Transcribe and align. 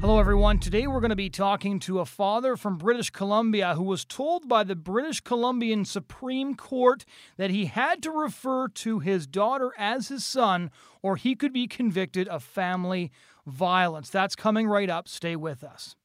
Hello, 0.00 0.18
everyone. 0.18 0.58
Today 0.58 0.86
we're 0.86 1.00
going 1.00 1.10
to 1.10 1.16
be 1.16 1.28
talking 1.28 1.78
to 1.80 1.98
a 1.98 2.06
father 2.06 2.56
from 2.56 2.78
British 2.78 3.10
Columbia 3.10 3.74
who 3.74 3.82
was 3.82 4.06
told 4.06 4.48
by 4.48 4.64
the 4.64 4.74
British 4.74 5.20
Columbian 5.20 5.84
Supreme 5.84 6.54
Court 6.54 7.04
that 7.36 7.50
he 7.50 7.66
had 7.66 8.02
to 8.04 8.10
refer 8.10 8.68
to 8.68 9.00
his 9.00 9.26
daughter 9.26 9.72
as 9.76 10.08
his 10.08 10.24
son 10.24 10.70
or 11.02 11.16
he 11.16 11.36
could 11.36 11.52
be 11.52 11.66
convicted 11.66 12.28
of 12.28 12.42
family 12.42 13.12
violence. 13.46 14.08
That's 14.08 14.34
coming 14.34 14.66
right 14.66 14.88
up. 14.88 15.06
Stay 15.06 15.36
with 15.36 15.62
us. 15.62 15.96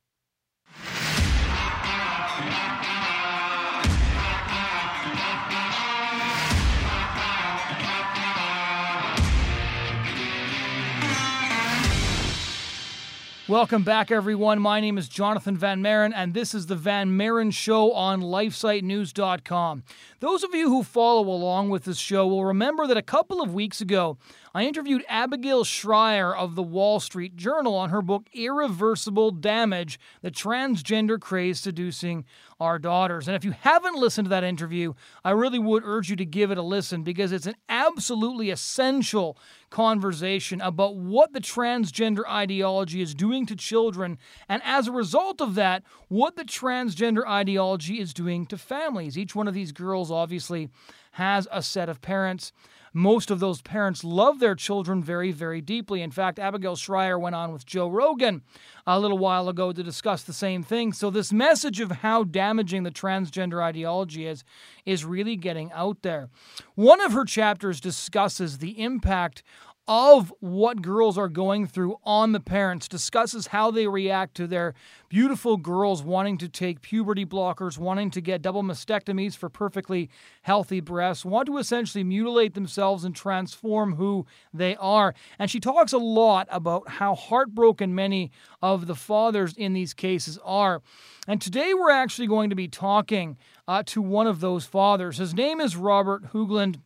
Welcome 13.48 13.84
back, 13.84 14.10
everyone. 14.10 14.60
My 14.60 14.82
name 14.82 14.98
is 14.98 15.08
Jonathan 15.08 15.56
Van 15.56 15.80
Maren, 15.80 16.14
and 16.14 16.34
this 16.34 16.56
is 16.56 16.66
the 16.66 16.76
Van 16.76 17.16
Maren 17.16 17.52
Show 17.52 17.92
on 17.92 18.20
LifeSiteNews.com. 18.20 19.84
Those 20.20 20.44
of 20.44 20.56
you 20.56 20.70
who 20.70 20.82
follow 20.82 21.28
along 21.30 21.70
with 21.70 21.84
this 21.84 22.00
show 22.00 22.26
will 22.26 22.44
remember 22.44 22.88
that 22.88 22.98
a 22.98 23.04
couple 23.04 23.44
of 23.44 23.54
weeks 23.54 23.82
ago, 23.82 24.18
I 24.56 24.64
interviewed 24.64 25.04
Abigail 25.10 25.66
Shrier 25.66 26.34
of 26.34 26.56
the 26.56 26.64
Wall 26.64 27.02
Street 27.02 27.36
Journal 27.36 27.76
on 27.76 27.90
her 27.90 28.02
book 28.02 28.30
Irreversible 28.32 29.32
Damage 29.32 30.00
The 30.22 30.32
Transgender 30.32 31.20
Craze 31.20 31.60
Seducing 31.60 32.24
Our 32.58 32.80
Daughters. 32.80 33.28
And 33.28 33.36
if 33.36 33.44
you 33.44 33.52
haven't 33.52 33.98
listened 33.98 34.28
to 34.28 34.30
that 34.30 34.46
interview, 34.46 34.94
I 35.26 35.32
really 35.32 35.60
would 35.60 35.84
urge 35.86 36.10
you 36.10 36.16
to 36.16 36.24
give 36.24 36.52
it 36.52 36.58
a 36.58 36.62
listen 36.62 37.04
because 37.04 37.34
it's 37.34 37.48
an 37.48 37.58
absolutely 37.68 38.50
essential 38.50 39.38
conversation 39.72 40.62
about 40.62 40.96
what 40.96 41.34
the 41.34 41.42
transgender 41.42 42.26
ideology 42.26 43.02
is 43.02 43.14
doing 43.14 43.46
to 43.48 43.58
children, 43.58 44.18
and 44.48 44.62
as 44.64 44.88
a 44.88 44.94
result 44.94 45.42
of 45.42 45.56
that, 45.56 45.84
what 46.08 46.38
the 46.38 46.46
transgender 46.46 47.28
ideology 47.28 48.00
is 48.00 48.14
doing 48.14 48.46
to 48.46 48.58
families. 48.58 49.18
Each 49.18 49.36
one 49.36 49.50
of 49.50 49.54
these 49.54 49.74
girls 49.74 50.10
obviously 50.10 50.70
has 51.12 51.46
a 51.52 51.62
set 51.62 51.90
of 51.90 52.02
parents 52.02 52.54
most 52.96 53.30
of 53.30 53.42
those 53.42 53.62
parents 53.62 54.06
love 54.06 54.40
their 54.40 54.56
children 54.56 55.04
very, 55.04 55.34
very 55.34 55.60
deeply. 55.60 56.02
In 56.02 56.12
fact, 56.12 56.40
Abigail 56.40 56.78
Shrier 56.78 57.20
went 57.20 57.36
on 57.36 57.52
with 57.52 57.66
Joe 57.66 57.90
Rogan 57.90 58.42
a 58.88 58.98
little 58.98 59.18
while 59.18 59.50
ago 59.50 59.74
to 59.74 59.84
discuss 59.84 60.24
the 60.24 60.32
same 60.32 60.64
thing. 60.64 60.94
So, 60.94 61.10
this 61.10 61.34
message 61.34 61.82
of 61.82 61.92
how 61.92 62.24
damaging 62.24 62.84
the 62.84 62.92
transgender 62.92 63.62
ideology 63.62 64.26
is 64.26 64.46
is 64.86 65.04
really 65.04 65.36
getting 65.36 65.74
out 65.74 66.04
there. 66.04 66.30
One 66.76 67.02
of 67.02 67.12
her 67.12 67.26
chapters 67.26 67.82
discusses 67.82 68.60
the 68.60 68.82
impact 68.82 69.44
of 69.88 70.34
what 70.40 70.82
girls 70.82 71.16
are 71.16 71.30
going 71.30 71.68
through 71.68 71.98
on 72.04 72.32
the 72.32 72.40
parents, 72.40 72.88
discusses 72.88 73.48
how 73.48 73.70
they 73.70 73.88
react 73.88 74.36
to 74.36 74.48
their 74.48 74.74
beautiful 75.10 75.58
girls 75.58 76.02
wanting 76.02 76.40
to 76.40 76.50
take 76.50 76.82
puberty 76.82 77.24
blockers, 77.24 77.78
wanting 77.78 78.10
to 78.10 78.20
get 78.20 78.42
double 78.42 78.64
mastectomies 78.64 79.38
for 79.38 79.48
perfectly 79.48 80.10
healthy 80.42 80.80
breasts, 80.80 81.24
want 81.24 81.46
to 81.46 81.58
essentially 81.60 82.04
mutilate 82.04 82.56
themselves 82.56 83.04
and 83.04 83.16
transform 83.16 83.96
who 83.96 84.26
they 84.52 84.76
are. 84.78 85.14
And 85.38 85.52
she 85.52 85.60
talks 85.60 85.94
a 85.94 86.00
lot 86.00 86.48
about 86.50 86.90
how 86.90 87.14
heartbroken 87.14 87.94
many 87.94 88.32
of 88.64 88.88
the 88.88 88.96
fathers 88.96 89.54
in 89.56 89.74
these 89.74 89.94
cases 89.94 90.40
are. 90.44 90.82
And 91.28 91.40
today 91.40 91.76
we're 91.76 91.92
actually 91.92 92.28
going 92.28 92.50
to 92.50 92.56
be 92.56 92.68
talking 92.68 93.38
uh, 93.68 93.84
to 93.88 94.02
one 94.02 94.26
of 94.26 94.40
those 94.40 94.66
fathers. 94.66 95.18
His 95.18 95.36
name 95.36 95.62
is 95.62 95.76
Robert 95.76 96.34
Hoogland. 96.34 96.82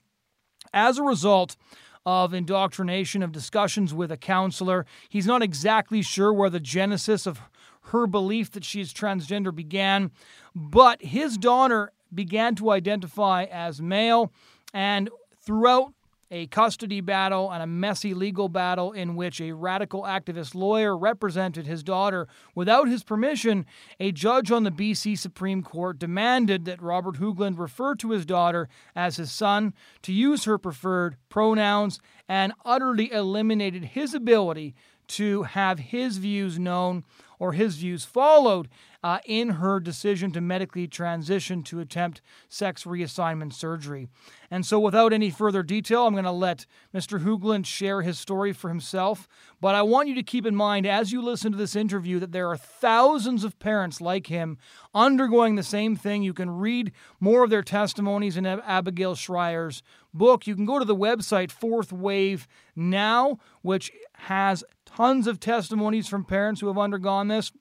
As 0.72 1.00
a 1.00 1.04
result, 1.04 1.56
of 2.06 2.34
indoctrination, 2.34 3.22
of 3.24 3.32
discussions 3.32 3.94
with 3.94 4.12
a 4.12 4.18
counselor. 4.18 4.86
He's 5.10 5.28
not 5.28 5.42
exactly 5.42 6.02
sure 6.02 6.34
where 6.34 6.50
the 6.50 6.60
genesis 6.60 7.26
of 7.26 7.40
her 7.84 8.08
belief 8.08 8.52
that 8.52 8.64
she's 8.64 8.94
transgender 8.94 9.54
began, 9.54 10.12
but 10.56 11.02
his 11.02 11.38
daughter 11.38 11.92
began 12.14 12.56
to 12.56 12.72
identify 12.72 13.44
as 13.44 13.82
male. 13.82 14.32
And 14.74 15.10
throughout 15.42 15.94
a 16.32 16.48
custody 16.48 17.02
battle 17.02 17.52
and 17.52 17.64
a 17.64 17.68
messy 17.68 18.14
legal 18.14 18.50
battle 18.50 18.92
in 18.92 19.16
which 19.16 19.42
a 19.42 19.52
radical 19.52 20.04
activist 20.04 20.54
lawyer 20.54 20.98
represented 20.98 21.66
his 21.66 21.84
daughter 21.84 22.28
without 22.54 22.88
his 22.88 23.04
permission, 23.04 23.66
a 24.00 24.12
judge 24.12 24.52
on 24.52 24.64
the 24.64 24.72
BC 24.72 25.18
Supreme 25.18 25.64
Court 25.64 25.98
demanded 25.98 26.66
that 26.66 26.82
Robert 26.82 27.16
Hoogland 27.16 27.58
refer 27.58 27.96
to 27.96 28.12
his 28.12 28.26
daughter 28.26 28.70
as 28.96 29.18
his 29.18 29.32
son, 29.32 29.74
to 30.04 30.14
use 30.14 30.44
her 30.44 30.58
preferred 30.58 31.18
pronouns, 31.30 32.00
and 32.28 32.54
utterly 32.64 33.12
eliminated 33.12 33.84
his 33.86 34.14
ability 34.14 34.76
to 35.08 35.44
have 35.44 35.80
his 35.80 36.18
views 36.18 36.60
known 36.60 37.04
or 37.40 37.54
his 37.54 37.78
views 37.78 38.06
followed 38.06 38.70
uh, 39.04 39.20
in 39.26 39.50
her 39.50 39.80
decision 39.80 40.32
to 40.32 40.42
medically 40.42 40.88
transition 40.88 41.64
to 41.64 41.80
attempt 41.80 42.22
sex 42.50 42.84
reassignment 42.84 43.54
surgery. 43.54 44.08
And 44.52 44.66
so, 44.66 44.80
without 44.80 45.14
any 45.14 45.30
further 45.30 45.64
detail, 45.64 46.06
I'm 46.06 46.14
going 46.14 46.24
to 46.26 46.32
let 46.32 46.66
Mr. 46.94 47.24
Hoogland 47.24 47.66
share 47.66 48.02
his 48.02 48.20
story 48.20 48.52
for 48.52 48.70
himself. 48.70 49.28
But 49.62 49.76
I 49.76 49.84
want 49.84 50.10
you 50.10 50.16
to 50.16 50.24
keep 50.24 50.46
in 50.46 50.56
mind 50.56 50.86
as 50.86 51.12
you 51.12 51.22
listen 51.22 51.52
to 51.52 51.58
this 51.58 51.76
interview 51.76 52.20
that 52.20 52.32
there 52.32 52.50
are 52.50 52.58
thousands 52.58 53.44
of 53.44 53.60
parents 53.60 54.02
like 54.02 54.28
him 54.28 54.58
undergoing 54.94 55.56
the 55.56 55.64
same 55.64 55.96
thing. 55.96 56.24
You 56.24 56.34
can 56.34 56.50
read 56.50 56.92
more 57.20 57.44
of 57.44 57.50
their 57.50 57.64
testimonies 57.64 58.38
in 58.38 58.46
Abigail 58.46 59.16
Shrier's 59.16 59.84
book. 60.14 60.48
You 60.48 60.56
can 60.56 60.66
go 60.66 60.80
to 60.80 60.86
the 60.86 60.96
website 60.96 61.52
Fourth 61.52 61.94
Wave 61.94 62.48
Now, 62.76 63.40
which 63.62 63.92
has 64.14 64.64
tons 64.86 65.28
of 65.28 65.40
testimonies 65.40 66.08
from 66.08 66.26
parents 66.26 66.62
who 66.62 66.68
have 66.68 66.78
undergone 66.78 67.28
this. 67.28 67.52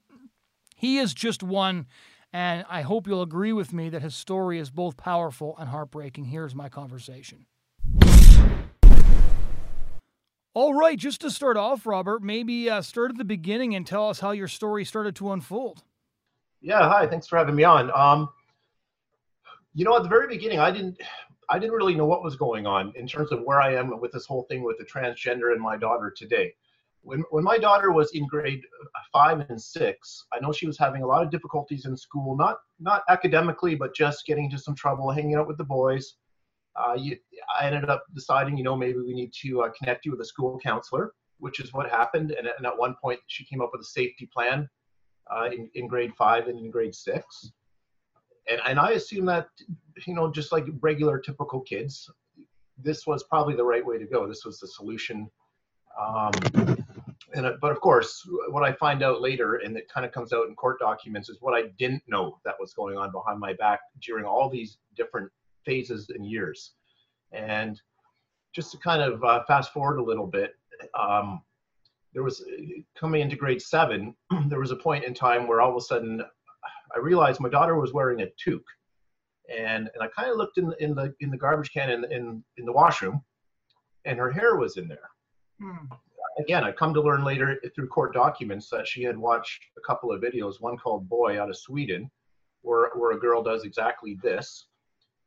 He 0.79 0.97
is 0.97 1.13
just 1.13 1.43
one, 1.43 1.87
and 2.31 2.63
I 2.69 2.83
hope 2.83 3.05
you'll 3.05 3.21
agree 3.21 3.51
with 3.51 3.73
me 3.73 3.89
that 3.89 4.01
his 4.01 4.15
story 4.15 4.59
is 4.59 4.69
both 4.69 4.95
powerful 4.95 5.57
and 5.59 5.67
heartbreaking. 5.67 6.23
Here's 6.23 6.55
my 6.55 6.69
conversation. 6.69 7.47
All 10.53 10.73
right, 10.73 10.97
just 10.97 11.19
to 11.19 11.29
start 11.31 11.57
off, 11.57 11.85
Robert, 11.85 12.23
maybe 12.23 12.69
uh, 12.69 12.81
start 12.81 13.11
at 13.11 13.17
the 13.17 13.25
beginning 13.25 13.75
and 13.75 13.85
tell 13.85 14.07
us 14.07 14.21
how 14.21 14.31
your 14.31 14.47
story 14.47 14.85
started 14.85 15.17
to 15.17 15.33
unfold. 15.33 15.83
Yeah, 16.61 16.87
hi. 16.87 17.07
Thanks 17.07 17.27
for 17.27 17.37
having 17.37 17.55
me 17.55 17.65
on. 17.65 17.91
Um, 17.93 18.29
you 19.73 19.83
know, 19.83 19.97
at 19.97 20.03
the 20.03 20.09
very 20.09 20.27
beginning, 20.27 20.59
I 20.59 20.71
didn't, 20.71 20.97
I 21.49 21.59
didn't 21.59 21.75
really 21.75 21.93
know 21.93 22.05
what 22.05 22.23
was 22.23 22.37
going 22.37 22.65
on 22.65 22.93
in 22.95 23.05
terms 23.05 23.33
of 23.33 23.41
where 23.43 23.61
I 23.61 23.73
am 23.73 23.99
with 23.99 24.13
this 24.13 24.25
whole 24.25 24.43
thing 24.43 24.63
with 24.63 24.77
the 24.77 24.85
transgender 24.85 25.51
and 25.51 25.59
my 25.59 25.75
daughter 25.75 26.09
today 26.09 26.53
when, 27.01 27.23
when 27.31 27.43
my 27.43 27.57
daughter 27.57 27.91
was 27.91 28.11
in 28.11 28.27
grade 28.27 28.61
five 29.11 29.45
and 29.49 29.61
six, 29.61 30.25
I 30.33 30.39
know 30.39 30.51
she 30.51 30.67
was 30.67 30.77
having 30.77 31.01
a 31.01 31.07
lot 31.07 31.23
of 31.23 31.31
difficulties 31.31 31.85
in 31.85 31.95
school, 31.95 32.35
not 32.35 32.57
not 32.79 33.03
academically, 33.09 33.75
but 33.75 33.95
just 33.95 34.25
getting 34.25 34.45
into 34.45 34.57
some 34.57 34.75
trouble, 34.75 35.09
hanging 35.11 35.35
out 35.35 35.47
with 35.47 35.57
the 35.57 35.63
boys. 35.63 36.15
Uh, 36.75 36.93
you, 36.93 37.17
I 37.59 37.65
ended 37.65 37.89
up 37.89 38.03
deciding, 38.13 38.57
you 38.57 38.63
know, 38.63 38.75
maybe 38.75 38.99
we 38.99 39.13
need 39.13 39.33
to 39.41 39.63
uh, 39.63 39.69
connect 39.77 40.05
you 40.05 40.11
with 40.11 40.21
a 40.21 40.25
school 40.25 40.59
counselor, 40.59 41.13
which 41.39 41.59
is 41.59 41.73
what 41.73 41.89
happened. 41.89 42.31
And, 42.31 42.47
and, 42.47 42.65
at 42.65 42.77
one 42.77 42.95
point, 43.01 43.19
she 43.27 43.43
came 43.43 43.61
up 43.61 43.71
with 43.73 43.81
a 43.81 43.85
safety 43.85 44.29
plan 44.33 44.69
uh, 45.29 45.49
in, 45.51 45.69
in 45.73 45.87
grade 45.87 46.13
five 46.17 46.47
and 46.47 46.57
in 46.57 46.71
grade 46.71 46.95
six. 46.95 47.51
And, 48.49 48.61
and 48.65 48.79
I 48.79 48.91
assume 48.91 49.25
that, 49.25 49.47
you 50.05 50.13
know, 50.13 50.31
just 50.31 50.51
like 50.53 50.67
regular 50.79 51.19
typical 51.19 51.59
kids, 51.61 52.09
this 52.77 53.05
was 53.05 53.23
probably 53.23 53.55
the 53.55 53.65
right 53.65 53.85
way 53.85 53.97
to 53.97 54.05
go. 54.05 54.27
This 54.27 54.45
was 54.45 54.59
the 54.59 54.67
solution 54.67 55.29
um, 55.99 56.31
and 57.33 57.45
uh, 57.45 57.53
but 57.61 57.71
of 57.71 57.79
course, 57.81 58.27
what 58.49 58.63
I 58.63 58.73
find 58.73 59.03
out 59.03 59.21
later, 59.21 59.55
and 59.55 59.77
it 59.77 59.89
kind 59.93 60.05
of 60.05 60.11
comes 60.11 60.33
out 60.33 60.47
in 60.47 60.55
court 60.55 60.79
documents, 60.79 61.29
is 61.29 61.37
what 61.41 61.53
I 61.53 61.67
didn't 61.77 62.03
know 62.07 62.39
that 62.45 62.55
was 62.59 62.73
going 62.73 62.97
on 62.97 63.11
behind 63.11 63.39
my 63.39 63.53
back 63.53 63.79
during 64.01 64.25
all 64.25 64.49
these 64.49 64.77
different 64.95 65.29
phases 65.65 66.09
and 66.09 66.25
years. 66.25 66.73
And 67.31 67.79
just 68.53 68.71
to 68.71 68.77
kind 68.77 69.01
of 69.01 69.23
uh, 69.23 69.43
fast 69.45 69.71
forward 69.73 69.99
a 69.99 70.03
little 70.03 70.25
bit, 70.25 70.55
um, 70.99 71.41
there 72.13 72.23
was 72.23 72.43
coming 72.99 73.21
into 73.21 73.35
grade 73.35 73.61
seven, 73.61 74.15
there 74.47 74.59
was 74.59 74.71
a 74.71 74.75
point 74.75 75.03
in 75.03 75.13
time 75.13 75.47
where 75.47 75.61
all 75.61 75.69
of 75.69 75.75
a 75.75 75.81
sudden 75.81 76.21
I 76.95 76.99
realized 76.99 77.39
my 77.39 77.49
daughter 77.49 77.79
was 77.79 77.93
wearing 77.93 78.21
a 78.21 78.27
toque, 78.43 78.63
and 79.55 79.89
and 79.93 80.03
I 80.03 80.07
kind 80.07 80.31
of 80.31 80.37
looked 80.37 80.57
in 80.57 80.69
the 80.69 80.83
in 80.83 80.95
the 80.95 81.13
in 81.19 81.29
the 81.29 81.37
garbage 81.37 81.71
can 81.71 81.91
in 81.91 82.05
in 82.11 82.43
in 82.57 82.65
the 82.65 82.73
washroom, 82.73 83.21
and 84.05 84.17
her 84.17 84.31
hair 84.31 84.55
was 84.55 84.77
in 84.77 84.87
there 84.87 85.09
Hmm. 85.61 85.85
Again, 86.39 86.63
I 86.63 86.71
come 86.71 86.93
to 86.93 87.01
learn 87.01 87.25
later 87.25 87.59
through 87.75 87.89
court 87.89 88.13
documents 88.13 88.69
that 88.69 88.87
she 88.87 89.03
had 89.03 89.17
watched 89.17 89.61
a 89.77 89.81
couple 89.81 90.11
of 90.11 90.21
videos, 90.21 90.61
one 90.61 90.77
called 90.77 91.09
Boy 91.09 91.39
out 91.39 91.49
of 91.49 91.57
Sweden, 91.57 92.09
where, 92.61 92.91
where 92.95 93.11
a 93.11 93.19
girl 93.19 93.43
does 93.43 93.65
exactly 93.65 94.17
this, 94.23 94.67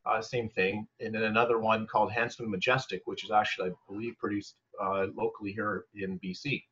uh, 0.06 0.22
same 0.22 0.48
thing, 0.48 0.86
and 1.00 1.14
then 1.14 1.24
another 1.24 1.58
one 1.58 1.86
called 1.86 2.10
Handsome 2.10 2.50
Majestic, 2.50 3.02
which 3.04 3.24
is 3.24 3.30
actually, 3.30 3.70
I 3.70 3.72
believe, 3.88 4.16
produced 4.18 4.56
uh, 4.82 5.06
locally 5.14 5.52
here 5.52 5.84
in 5.94 6.18
BC. 6.18 6.62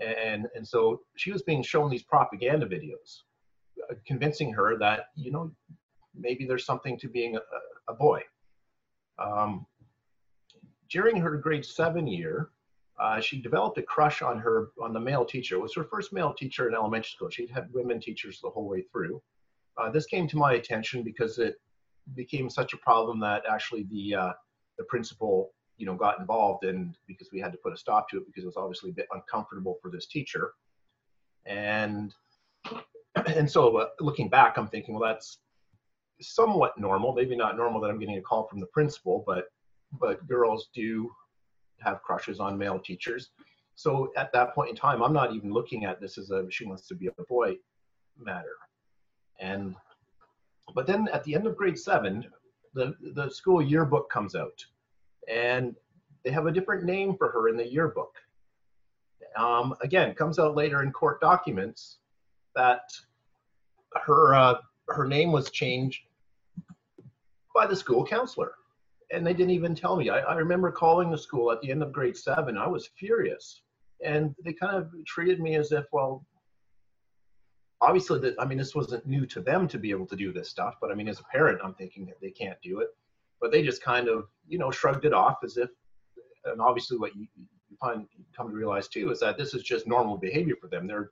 And, 0.00 0.46
and 0.54 0.66
so 0.68 1.00
she 1.16 1.32
was 1.32 1.42
being 1.42 1.62
shown 1.62 1.90
these 1.90 2.02
propaganda 2.02 2.66
videos, 2.66 3.22
uh, 3.90 3.94
convincing 4.06 4.52
her 4.52 4.78
that, 4.78 5.06
you 5.16 5.32
know, 5.32 5.50
maybe 6.14 6.44
there's 6.44 6.66
something 6.66 6.98
to 6.98 7.08
being 7.08 7.36
a, 7.36 7.40
a 7.88 7.94
boy. 7.94 8.20
Um, 9.18 9.66
during 10.90 11.16
her 11.16 11.38
grade 11.38 11.64
seven 11.64 12.06
year, 12.06 12.50
uh, 12.98 13.20
she 13.20 13.40
developed 13.40 13.78
a 13.78 13.82
crush 13.82 14.22
on 14.22 14.38
her 14.38 14.68
on 14.80 14.92
the 14.92 15.00
male 15.00 15.24
teacher. 15.24 15.56
It 15.56 15.62
was 15.62 15.74
her 15.74 15.84
first 15.84 16.12
male 16.12 16.34
teacher 16.34 16.68
in 16.68 16.74
elementary 16.74 17.10
school. 17.10 17.30
She'd 17.30 17.50
had 17.50 17.72
women 17.72 18.00
teachers 18.00 18.40
the 18.40 18.50
whole 18.50 18.68
way 18.68 18.82
through. 18.92 19.22
Uh, 19.76 19.90
this 19.90 20.06
came 20.06 20.28
to 20.28 20.36
my 20.36 20.54
attention 20.54 21.02
because 21.02 21.38
it 21.38 21.56
became 22.14 22.50
such 22.50 22.72
a 22.72 22.76
problem 22.78 23.18
that 23.20 23.42
actually 23.48 23.84
the 23.84 24.14
uh, 24.14 24.32
the 24.78 24.84
principal 24.84 25.52
you 25.78 25.86
know 25.86 25.94
got 25.94 26.18
involved 26.18 26.64
and 26.64 26.94
because 27.06 27.30
we 27.32 27.40
had 27.40 27.52
to 27.52 27.58
put 27.58 27.72
a 27.72 27.76
stop 27.76 28.08
to 28.08 28.18
it 28.18 28.26
because 28.26 28.44
it 28.44 28.46
was 28.46 28.56
obviously 28.56 28.90
a 28.90 28.94
bit 28.94 29.08
uncomfortable 29.12 29.78
for 29.80 29.90
this 29.90 30.06
teacher 30.06 30.52
and 31.46 32.14
and 33.26 33.50
so 33.50 33.76
uh, 33.76 33.88
looking 34.00 34.28
back 34.28 34.58
i'm 34.58 34.68
thinking 34.68 34.94
well 34.94 35.08
that's 35.12 35.38
somewhat 36.20 36.78
normal 36.78 37.14
maybe 37.14 37.34
not 37.34 37.56
normal 37.56 37.80
that 37.80 37.90
i'm 37.90 37.98
getting 37.98 38.18
a 38.18 38.22
call 38.22 38.46
from 38.46 38.60
the 38.60 38.66
principal 38.66 39.24
but 39.26 39.46
but 40.00 40.26
girls 40.28 40.68
do 40.74 41.10
have 41.84 42.02
crushes 42.02 42.40
on 42.40 42.58
male 42.58 42.78
teachers. 42.78 43.30
So 43.74 44.12
at 44.16 44.32
that 44.32 44.54
point 44.54 44.70
in 44.70 44.76
time 44.76 45.02
i'm 45.02 45.14
not 45.14 45.34
even 45.34 45.52
looking 45.52 45.84
at 45.84 46.00
this 46.00 46.18
as 46.18 46.30
a 46.30 46.46
she 46.50 46.66
wants 46.66 46.86
to 46.88 46.94
be 46.94 47.06
a 47.08 47.22
boy 47.28 47.56
matter. 48.18 48.56
And 49.40 49.74
but 50.74 50.86
then 50.86 51.08
at 51.12 51.24
the 51.24 51.34
end 51.34 51.46
of 51.46 51.56
grade 51.56 51.78
seven 51.78 52.24
the 52.74 52.94
the 53.14 53.30
school 53.30 53.62
yearbook 53.62 54.10
comes 54.10 54.34
out. 54.34 54.64
And 55.28 55.76
they 56.24 56.30
have 56.30 56.46
a 56.46 56.52
different 56.52 56.84
name 56.84 57.16
for 57.16 57.30
her 57.30 57.48
in 57.48 57.56
the 57.56 57.66
yearbook. 57.66 58.14
Um, 59.36 59.74
again, 59.82 60.14
comes 60.14 60.38
out 60.38 60.54
later 60.54 60.82
in 60.82 60.92
court 60.92 61.20
documents 61.20 61.98
that 62.54 62.82
her 64.04 64.34
uh, 64.34 64.54
her 64.88 65.06
name 65.06 65.32
was 65.32 65.50
changed 65.50 66.00
by 67.54 67.66
the 67.66 67.76
school 67.76 68.04
counselor, 68.04 68.52
and 69.12 69.26
they 69.26 69.34
didn't 69.34 69.50
even 69.50 69.74
tell 69.74 69.96
me. 69.96 70.08
I, 70.10 70.20
I 70.20 70.34
remember 70.34 70.70
calling 70.70 71.10
the 71.10 71.18
school 71.18 71.52
at 71.52 71.60
the 71.60 71.70
end 71.70 71.82
of 71.82 71.92
grade 71.92 72.16
seven. 72.16 72.56
I 72.56 72.66
was 72.66 72.88
furious, 72.98 73.62
and 74.04 74.34
they 74.44 74.52
kind 74.52 74.76
of 74.76 74.90
treated 75.06 75.40
me 75.40 75.56
as 75.56 75.70
if, 75.72 75.84
well, 75.92 76.24
obviously 77.80 78.20
that 78.20 78.34
I 78.38 78.46
mean 78.46 78.58
this 78.58 78.74
wasn't 78.74 79.06
new 79.06 79.26
to 79.26 79.40
them 79.40 79.68
to 79.68 79.78
be 79.78 79.90
able 79.90 80.06
to 80.06 80.16
do 80.16 80.32
this 80.32 80.48
stuff, 80.48 80.76
but 80.80 80.90
I 80.90 80.94
mean 80.94 81.08
as 81.08 81.20
a 81.20 81.24
parent, 81.24 81.60
I'm 81.62 81.74
thinking 81.74 82.06
that 82.06 82.20
they 82.20 82.30
can't 82.30 82.58
do 82.62 82.80
it. 82.80 82.88
But 83.40 83.50
they 83.50 83.62
just 83.62 83.82
kind 83.82 84.08
of 84.08 84.28
you 84.48 84.58
know 84.58 84.70
shrugged 84.70 85.04
it 85.04 85.12
off 85.12 85.38
as 85.44 85.56
if 85.56 85.68
and 86.44 86.60
obviously 86.60 86.98
what 86.98 87.14
you, 87.14 87.26
you 87.36 87.76
find 87.80 88.06
come 88.36 88.48
to 88.48 88.54
realize 88.54 88.88
too 88.88 89.10
is 89.10 89.20
that 89.20 89.36
this 89.36 89.54
is 89.54 89.62
just 89.62 89.86
normal 89.86 90.16
behavior 90.16 90.54
for 90.60 90.68
them. 90.68 90.86
They're 90.86 91.10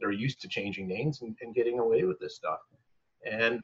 they're 0.00 0.12
used 0.12 0.40
to 0.42 0.48
changing 0.48 0.88
names 0.88 1.22
and, 1.22 1.36
and 1.42 1.54
getting 1.54 1.78
away 1.78 2.04
with 2.04 2.18
this 2.18 2.36
stuff. 2.36 2.60
And 3.30 3.60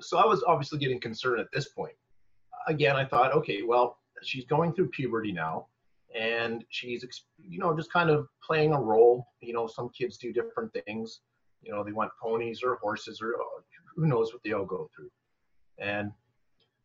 so 0.00 0.18
i 0.18 0.26
was 0.26 0.44
obviously 0.46 0.78
getting 0.78 1.00
concerned 1.00 1.40
at 1.40 1.46
this 1.54 1.68
point 1.68 1.94
again 2.66 2.96
i 2.96 3.04
thought 3.04 3.32
okay 3.32 3.62
well 3.62 3.98
she's 4.22 4.44
going 4.44 4.72
through 4.72 4.88
puberty 4.88 5.32
now 5.32 5.66
and 6.16 6.64
she's 6.70 7.04
you 7.38 7.58
know 7.58 7.76
just 7.76 7.92
kind 7.92 8.10
of 8.10 8.28
playing 8.42 8.72
a 8.72 8.80
role. 8.80 9.26
You 9.40 9.52
know 9.52 9.66
some 9.66 9.90
kids 9.90 10.16
do 10.16 10.32
different 10.32 10.72
things. 10.86 11.20
You 11.62 11.72
know 11.72 11.84
they 11.84 11.92
want 11.92 12.10
ponies 12.22 12.62
or 12.62 12.76
horses 12.76 13.20
or 13.20 13.34
oh, 13.40 13.62
who 13.94 14.06
knows 14.06 14.32
what 14.32 14.42
they 14.42 14.52
all 14.52 14.64
go 14.64 14.88
through. 14.94 15.10
And 15.78 16.12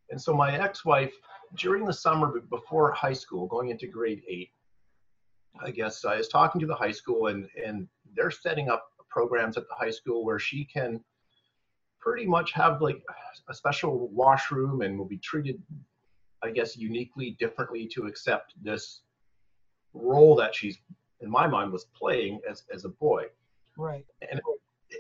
and 0.10 0.22
so 0.22 0.34
my 0.34 0.58
ex-wife, 0.58 1.14
during 1.56 1.86
the 1.86 1.94
summer 1.94 2.42
before 2.50 2.92
high 2.92 3.14
school, 3.14 3.48
going 3.48 3.70
into 3.70 3.88
grade 3.88 4.22
eight, 4.28 4.50
I 5.64 5.72
guess 5.72 6.04
I 6.04 6.18
was 6.18 6.28
talking 6.28 6.60
to 6.60 6.68
the 6.68 6.76
high 6.76 6.92
school 6.92 7.28
and, 7.28 7.48
and 7.66 7.88
they're 8.14 8.32
setting 8.32 8.70
up 8.70 8.84
programs 9.10 9.56
at 9.56 9.64
the 9.70 9.76
high 9.76 9.92
school 9.92 10.26
where 10.26 10.40
she 10.40 10.66
can 10.66 11.02
pretty 12.02 12.26
much 12.26 12.52
have 12.54 12.82
like 12.82 13.02
a 13.50 13.54
special 13.54 14.10
washroom 14.10 14.82
and 14.82 14.98
will 14.98 15.06
be 15.06 15.18
treated, 15.18 15.62
I 16.44 16.52
guess, 16.52 16.76
uniquely 16.76 17.38
differently 17.40 17.88
to 17.94 18.08
accept 18.08 18.54
this 18.62 19.02
role 19.94 20.36
that 20.36 20.56
she's, 20.56 20.80
in 21.22 21.30
my 21.30 21.48
mind, 21.48 21.72
was 21.72 21.86
playing 21.96 22.42
as, 22.50 22.64
as 22.74 22.86
a 22.86 22.90
boy. 22.90 23.26
Right. 23.78 24.06
And 24.30 24.42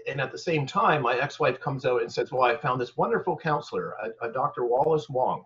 and 0.08 0.22
at 0.22 0.32
the 0.32 0.38
same 0.38 0.66
time, 0.66 1.02
my 1.02 1.18
ex-wife 1.18 1.60
comes 1.60 1.86
out 1.86 2.02
and 2.02 2.12
says, 2.12 2.32
"Well, 2.32 2.44
I 2.44 2.56
found 2.56 2.80
this 2.80 2.96
wonderful 2.96 3.36
counselor, 3.38 3.96
a, 4.02 4.28
a 4.28 4.32
Dr. 4.32 4.66
Wallace 4.66 5.10
Wong, 5.10 5.44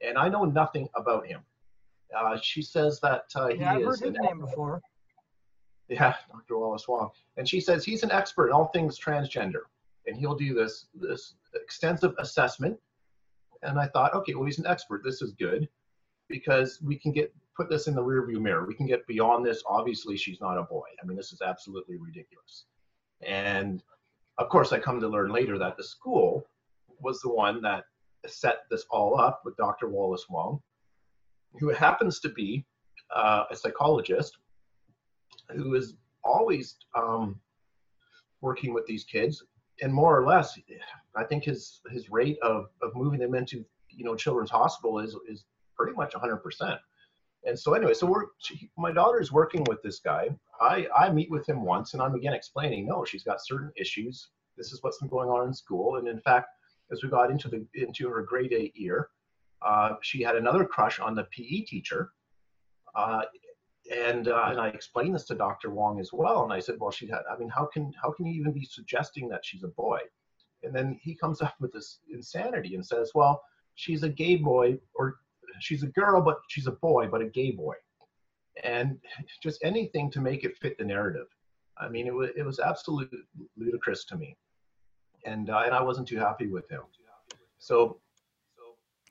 and 0.00 0.16
I 0.16 0.28
know 0.28 0.44
nothing 0.44 0.88
about 0.94 1.26
him." 1.26 1.40
Uh, 2.16 2.38
she 2.40 2.62
says 2.62 3.00
that 3.00 3.24
uh, 3.34 3.48
he 3.48 3.58
yeah, 3.58 3.74
I've 3.74 3.80
is. 3.80 3.86
heard 3.86 4.00
his 4.00 4.18
name 4.18 4.40
before. 4.40 4.80
Yeah, 5.88 6.14
Dr. 6.30 6.58
Wallace 6.58 6.88
Wong, 6.88 7.10
and 7.36 7.46
she 7.46 7.60
says 7.60 7.84
he's 7.84 8.02
an 8.02 8.10
expert 8.10 8.46
in 8.48 8.52
all 8.54 8.68
things 8.68 8.98
transgender, 8.98 9.64
and 10.06 10.16
he'll 10.16 10.34
do 10.34 10.54
this 10.54 10.86
this 10.94 11.34
extensive 11.54 12.14
assessment. 12.18 12.78
And 13.62 13.78
I 13.78 13.86
thought, 13.86 14.14
okay, 14.14 14.34
well, 14.34 14.44
he's 14.44 14.58
an 14.58 14.66
expert. 14.66 15.02
This 15.04 15.22
is 15.22 15.32
good 15.32 15.68
because 16.28 16.80
we 16.82 16.96
can 16.96 17.12
get 17.12 17.32
put 17.56 17.68
this 17.68 17.86
in 17.86 17.94
the 17.94 18.02
rearview 18.02 18.40
mirror. 18.40 18.66
We 18.66 18.74
can 18.74 18.86
get 18.86 19.06
beyond 19.06 19.44
this. 19.44 19.62
Obviously, 19.68 20.16
she's 20.16 20.40
not 20.40 20.58
a 20.58 20.62
boy. 20.64 20.86
I 21.00 21.06
mean, 21.06 21.16
this 21.16 21.32
is 21.32 21.42
absolutely 21.42 21.96
ridiculous. 21.96 22.64
And 23.24 23.82
of 24.38 24.48
course, 24.48 24.72
I 24.72 24.78
come 24.78 25.00
to 25.00 25.08
learn 25.08 25.30
later 25.30 25.58
that 25.58 25.76
the 25.76 25.84
school 25.84 26.46
was 27.00 27.20
the 27.20 27.32
one 27.32 27.60
that 27.62 27.84
set 28.26 28.60
this 28.70 28.84
all 28.90 29.20
up 29.20 29.42
with 29.44 29.56
Dr. 29.56 29.88
Wallace 29.88 30.26
Wong, 30.30 30.60
who 31.60 31.68
happens 31.68 32.20
to 32.20 32.28
be 32.30 32.64
uh, 33.14 33.44
a 33.50 33.56
psychologist 33.56 34.38
who 35.50 35.74
is 35.74 35.94
always 36.24 36.76
um, 36.94 37.38
working 38.40 38.72
with 38.72 38.86
these 38.86 39.04
kids 39.04 39.44
and 39.82 39.92
more 39.92 40.18
or 40.18 40.26
less 40.26 40.58
i 41.16 41.24
think 41.24 41.44
his 41.44 41.80
his 41.90 42.10
rate 42.10 42.38
of, 42.42 42.66
of 42.82 42.94
moving 42.94 43.20
them 43.20 43.34
into 43.34 43.64
you 43.90 44.04
know 44.04 44.14
children's 44.14 44.50
hospital 44.50 44.98
is 44.98 45.16
is 45.28 45.44
pretty 45.76 45.92
much 45.94 46.12
100% 46.14 46.78
and 47.44 47.58
so 47.58 47.74
anyway, 47.74 47.94
so 47.94 48.06
we're 48.06 48.26
she, 48.38 48.70
my 48.78 48.92
daughter's 48.92 49.32
working 49.32 49.64
with 49.64 49.82
this 49.82 49.98
guy. 49.98 50.28
I 50.60 50.86
I 50.96 51.10
meet 51.10 51.30
with 51.30 51.48
him 51.48 51.64
once, 51.64 51.92
and 51.92 52.02
I'm 52.02 52.14
again 52.14 52.34
explaining, 52.34 52.86
no, 52.86 53.04
she's 53.04 53.24
got 53.24 53.44
certain 53.44 53.72
issues. 53.76 54.28
This 54.56 54.72
is 54.72 54.82
what's 54.82 54.98
been 54.98 55.08
going 55.08 55.28
on 55.28 55.48
in 55.48 55.54
school, 55.54 55.96
and 55.96 56.06
in 56.06 56.20
fact, 56.20 56.48
as 56.92 57.02
we 57.02 57.08
got 57.08 57.30
into 57.30 57.48
the 57.48 57.66
into 57.74 58.08
her 58.08 58.22
grade 58.22 58.52
eight 58.52 58.76
year, 58.76 59.08
uh, 59.60 59.94
she 60.02 60.22
had 60.22 60.36
another 60.36 60.64
crush 60.64 61.00
on 61.00 61.14
the 61.14 61.24
PE 61.24 61.62
teacher. 61.62 62.12
Uh, 62.94 63.22
and 63.92 64.28
uh, 64.28 64.46
and 64.48 64.60
I 64.60 64.68
explained 64.68 65.14
this 65.14 65.24
to 65.24 65.34
Dr. 65.34 65.70
Wong 65.70 66.00
as 66.00 66.12
well, 66.12 66.44
and 66.44 66.52
I 66.52 66.60
said, 66.60 66.76
well, 66.78 66.90
she 66.90 67.06
had. 67.06 67.22
I 67.30 67.36
mean, 67.36 67.48
how 67.48 67.66
can 67.66 67.92
how 68.00 68.12
can 68.12 68.26
you 68.26 68.40
even 68.40 68.52
be 68.52 68.64
suggesting 68.64 69.28
that 69.28 69.44
she's 69.44 69.64
a 69.64 69.68
boy? 69.68 69.98
And 70.62 70.74
then 70.74 70.98
he 71.02 71.14
comes 71.14 71.42
up 71.42 71.54
with 71.60 71.72
this 71.72 71.98
insanity 72.12 72.74
and 72.74 72.84
says, 72.84 73.12
well, 73.14 73.42
she's 73.74 74.02
a 74.02 74.08
gay 74.08 74.36
boy 74.36 74.78
or 74.94 75.16
she's 75.60 75.82
a 75.82 75.88
girl, 75.88 76.20
but 76.20 76.40
she's 76.48 76.66
a 76.66 76.72
boy, 76.72 77.08
but 77.08 77.20
a 77.20 77.26
gay 77.26 77.50
boy, 77.50 77.74
and 78.64 78.98
just 79.42 79.62
anything 79.62 80.10
to 80.12 80.20
make 80.20 80.44
it 80.44 80.56
fit 80.58 80.78
the 80.78 80.84
narrative. 80.84 81.26
I 81.78 81.88
mean, 81.88 82.06
it 82.06 82.14
was 82.14 82.30
it 82.36 82.44
was 82.44 82.60
absolutely 82.60 83.18
ludicrous 83.56 84.04
to 84.06 84.16
me, 84.16 84.36
and 85.26 85.50
uh, 85.50 85.62
and 85.64 85.74
I 85.74 85.82
wasn't 85.82 86.08
too 86.08 86.18
happy 86.18 86.46
with 86.48 86.70
him. 86.70 86.82
So. 87.58 87.98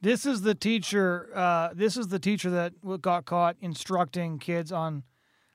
This 0.01 0.25
is 0.25 0.41
the 0.41 0.55
teacher. 0.55 1.29
Uh, 1.36 1.70
this 1.74 1.96
is 1.96 2.08
the 2.08 2.17
teacher 2.17 2.50
that 2.50 2.74
got 3.01 3.25
caught 3.25 3.55
instructing 3.62 4.39
kids 4.39 4.72
on 4.72 5.03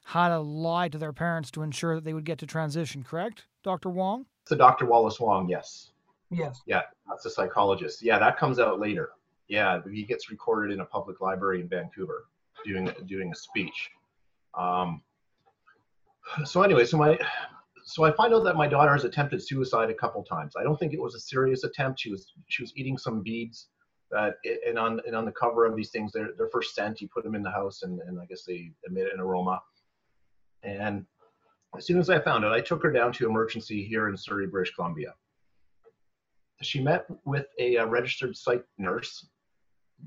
how 0.05 0.29
to 0.29 0.39
lie 0.39 0.89
to 0.89 0.99
their 0.99 1.13
parents 1.13 1.51
to 1.51 1.63
ensure 1.63 1.97
that 1.97 2.05
they 2.05 2.15
would 2.15 2.25
get 2.25 2.39
to 2.39 2.47
transition. 2.47 3.03
Correct, 3.03 3.47
Dr. 3.65 3.91
Wong? 3.91 4.27
So 4.45 4.55
Dr. 4.55 4.87
Wallace 4.87 5.19
Wong, 5.19 5.49
yes. 5.49 5.91
Yes. 6.31 6.63
Yeah, 6.67 6.83
that's 7.09 7.27
a 7.27 7.31
psychologist. 7.31 8.03
Yeah, 8.03 8.21
that 8.21 8.39
comes 8.39 8.61
out 8.61 8.79
later. 8.79 9.11
Yeah, 9.49 9.81
he 9.93 10.05
gets 10.05 10.31
recorded 10.31 10.73
in 10.73 10.81
a 10.81 10.85
public 10.85 11.21
library 11.21 11.61
in 11.61 11.69
Vancouver 11.69 12.27
doing 12.65 12.91
doing 13.07 13.33
a 13.33 13.35
speech. 13.35 13.91
Um, 14.55 15.03
so 16.45 16.63
anyway, 16.63 16.85
so 16.85 16.99
my 16.99 17.19
so 17.85 18.05
I 18.05 18.13
find 18.13 18.33
out 18.33 18.45
that 18.45 18.55
my 18.55 18.69
daughter 18.69 18.93
has 18.93 19.05
attempted 19.05 19.45
suicide 19.45 19.91
a 19.91 19.95
couple 19.95 20.23
times. 20.23 20.55
I 20.57 20.63
don't 20.63 20.79
think 20.79 20.93
it 20.93 21.01
was 21.01 21.17
a 21.17 21.21
serious 21.21 21.65
attempt. 21.65 22.01
She 22.01 22.11
was 22.11 22.33
she 22.49 22.63
was 22.63 22.73
eating 22.77 22.97
some 22.97 23.23
beads 23.23 23.69
that 24.11 24.37
and 24.67 24.79
on 24.79 25.01
and 25.07 25.17
on 25.17 25.25
the 25.25 25.33
cover 25.33 25.67
of 25.67 25.77
these 25.77 25.91
things, 25.91 26.13
they're, 26.13 26.31
they're 26.37 26.49
first 26.49 26.75
scent. 26.75 27.01
You 27.01 27.09
put 27.09 27.25
them 27.25 27.35
in 27.35 27.43
the 27.43 27.51
house, 27.51 27.83
and, 27.83 28.01
and 28.01 28.21
I 28.21 28.27
guess 28.27 28.45
they 28.45 28.71
emit 28.87 29.13
an 29.13 29.21
aroma. 29.21 29.61
And 30.63 31.05
as 31.77 31.87
soon 31.87 31.99
as 31.99 32.11
I 32.11 32.21
found 32.21 32.45
it, 32.45 32.53
I 32.53 32.61
took 32.61 32.83
her 32.83 32.93
down 32.93 33.13
to 33.15 33.27
emergency 33.27 33.85
here 33.85 34.09
in 34.09 34.17
Surrey, 34.17 34.47
British 34.47 34.75
Columbia. 34.75 35.15
She 36.63 36.81
met 36.83 37.07
with 37.25 37.47
a, 37.59 37.77
a 37.77 37.87
registered 37.87 38.37
psych 38.37 38.65
nurse 38.79 39.27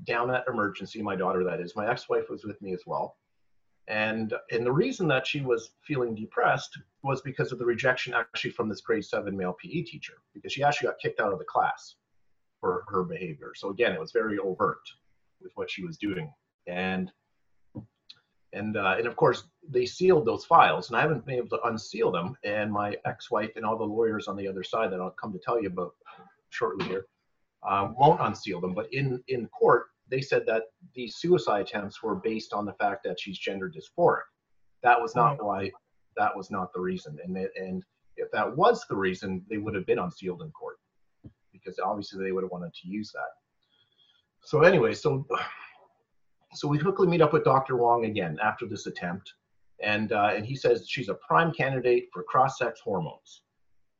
down 0.04 0.30
at 0.34 0.44
emergency, 0.48 1.02
my 1.02 1.16
daughter 1.16 1.44
that 1.44 1.60
is. 1.60 1.76
My 1.76 1.88
ex-wife 1.88 2.28
was 2.28 2.44
with 2.44 2.60
me 2.60 2.72
as 2.72 2.82
well. 2.86 3.16
And, 3.88 4.34
and 4.50 4.64
the 4.64 4.72
reason 4.72 5.08
that 5.08 5.26
she 5.26 5.40
was 5.40 5.72
feeling 5.82 6.14
depressed 6.14 6.78
was 7.02 7.20
because 7.22 7.52
of 7.52 7.58
the 7.58 7.64
rejection 7.64 8.14
actually 8.14 8.50
from 8.50 8.68
this 8.68 8.80
grade 8.80 9.04
seven 9.04 9.36
male 9.36 9.56
PE 9.62 9.82
teacher, 9.82 10.14
because 10.34 10.52
she 10.52 10.62
actually 10.62 10.88
got 10.88 10.98
kicked 11.00 11.20
out 11.20 11.32
of 11.32 11.38
the 11.38 11.44
class 11.44 11.96
for 12.60 12.84
her 12.88 13.02
behavior. 13.02 13.52
So 13.54 13.70
again, 13.70 13.92
it 13.92 14.00
was 14.00 14.12
very 14.12 14.38
overt 14.38 14.82
with 15.40 15.52
what 15.54 15.70
she 15.70 15.84
was 15.84 15.96
doing. 15.96 16.32
And 16.66 17.10
and 18.52 18.76
uh, 18.76 18.96
and 18.98 19.06
of 19.06 19.16
course 19.16 19.44
they 19.68 19.86
sealed 19.86 20.26
those 20.26 20.44
files, 20.44 20.88
and 20.88 20.96
I 20.96 21.02
haven't 21.02 21.24
been 21.24 21.36
able 21.36 21.56
to 21.56 21.62
unseal 21.64 22.10
them. 22.10 22.36
And 22.44 22.72
my 22.72 22.96
ex-wife 23.04 23.52
and 23.56 23.64
all 23.64 23.78
the 23.78 23.84
lawyers 23.84 24.28
on 24.28 24.36
the 24.36 24.48
other 24.48 24.62
side 24.62 24.92
that 24.92 25.00
I'll 25.00 25.10
come 25.10 25.32
to 25.32 25.38
tell 25.38 25.60
you 25.60 25.68
about 25.68 25.94
shortly 26.50 26.86
here 26.86 27.06
um, 27.68 27.94
won't 27.98 28.20
unseal 28.20 28.60
them. 28.60 28.74
But 28.74 28.92
in 28.92 29.22
in 29.28 29.46
court, 29.48 29.86
they 30.10 30.20
said 30.20 30.44
that 30.46 30.64
these 30.94 31.16
suicide 31.16 31.62
attempts 31.62 32.02
were 32.02 32.16
based 32.16 32.52
on 32.52 32.66
the 32.66 32.74
fact 32.74 33.04
that 33.04 33.20
she's 33.20 33.38
gender 33.38 33.70
dysphoric. 33.70 34.22
That 34.82 35.00
was 35.00 35.14
not 35.14 35.42
why. 35.42 35.70
That 36.16 36.36
was 36.36 36.50
not 36.50 36.72
the 36.72 36.80
reason. 36.80 37.18
And 37.24 37.36
and 37.36 37.82
if 38.16 38.30
that 38.32 38.56
was 38.56 38.84
the 38.88 38.96
reason, 38.96 39.44
they 39.48 39.58
would 39.58 39.74
have 39.74 39.86
been 39.86 40.00
unsealed 40.00 40.42
in 40.42 40.50
court 40.50 40.78
because 41.62 41.78
obviously 41.78 42.22
they 42.22 42.32
would 42.32 42.44
have 42.44 42.50
wanted 42.50 42.72
to 42.74 42.88
use 42.88 43.12
that. 43.12 43.30
So 44.42 44.62
anyway, 44.62 44.94
so 44.94 45.26
so 46.54 46.66
we 46.66 46.78
quickly 46.78 47.06
meet 47.06 47.20
up 47.20 47.32
with 47.32 47.44
Dr. 47.44 47.76
Wong 47.76 48.06
again 48.06 48.38
after 48.42 48.66
this 48.66 48.86
attempt, 48.86 49.34
and 49.82 50.12
uh, 50.12 50.32
and 50.34 50.44
he 50.44 50.56
says 50.56 50.88
she's 50.88 51.08
a 51.08 51.14
prime 51.14 51.52
candidate 51.52 52.08
for 52.12 52.22
cross-sex 52.22 52.80
hormones, 52.80 53.42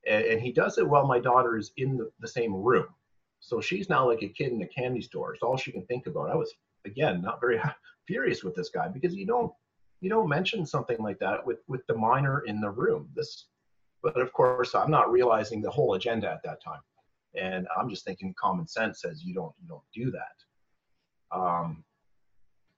and, 0.07 0.25
and, 0.25 0.41
he 0.41 0.51
does 0.53 0.79
it 0.79 0.89
while 0.89 1.07
my 1.07 1.21
daughter 1.21 1.57
is 1.57 1.73
in 1.77 1.97
the, 1.97 2.11
the 2.21 2.29
same 2.29 2.55
room. 2.55 2.87
So 3.39 3.61
she's 3.61 3.89
now 3.89 4.07
like 4.07 4.23
a 4.23 4.29
kid 4.29 4.53
in 4.53 4.63
a 4.63 4.67
candy 4.67 5.01
store. 5.01 5.33
It's 5.33 5.43
all 5.43 5.57
she 5.57 5.73
can 5.73 5.87
think 5.87 6.07
about. 6.07 6.31
I 6.31 6.37
was 6.37 6.53
again 6.85 7.23
not 7.23 7.41
very 7.41 7.61
furious 8.07 8.43
with 8.43 8.55
this 8.55 8.71
guy 8.71 8.89
because 8.89 9.15
you 9.15 9.27
don't 9.27 9.53
you 10.01 10.09
don't 10.09 10.29
mention 10.29 10.67
something 10.67 10.99
like 10.99 11.19
that 11.21 11.45
with 11.47 11.61
with 11.69 11.87
the 11.87 11.97
minor 11.97 12.41
in 12.41 12.61
the 12.61 12.71
room. 12.71 13.09
This, 13.15 13.47
but 14.03 14.21
of 14.21 14.33
course 14.33 14.75
I'm 14.75 14.91
not 14.91 15.13
realizing 15.13 15.63
the 15.63 15.71
whole 15.71 15.95
agenda 15.95 16.31
at 16.31 16.43
that 16.43 16.63
time, 16.63 16.81
and 17.35 17.67
I'm 17.77 17.89
just 17.89 18.05
thinking 18.05 18.35
common 18.39 18.67
sense 18.67 19.03
says 19.03 19.23
you 19.25 19.35
don't 19.35 19.53
you 19.61 19.69
don't 19.69 19.83
do 19.95 20.11
that. 20.11 21.37
Um, 21.37 21.85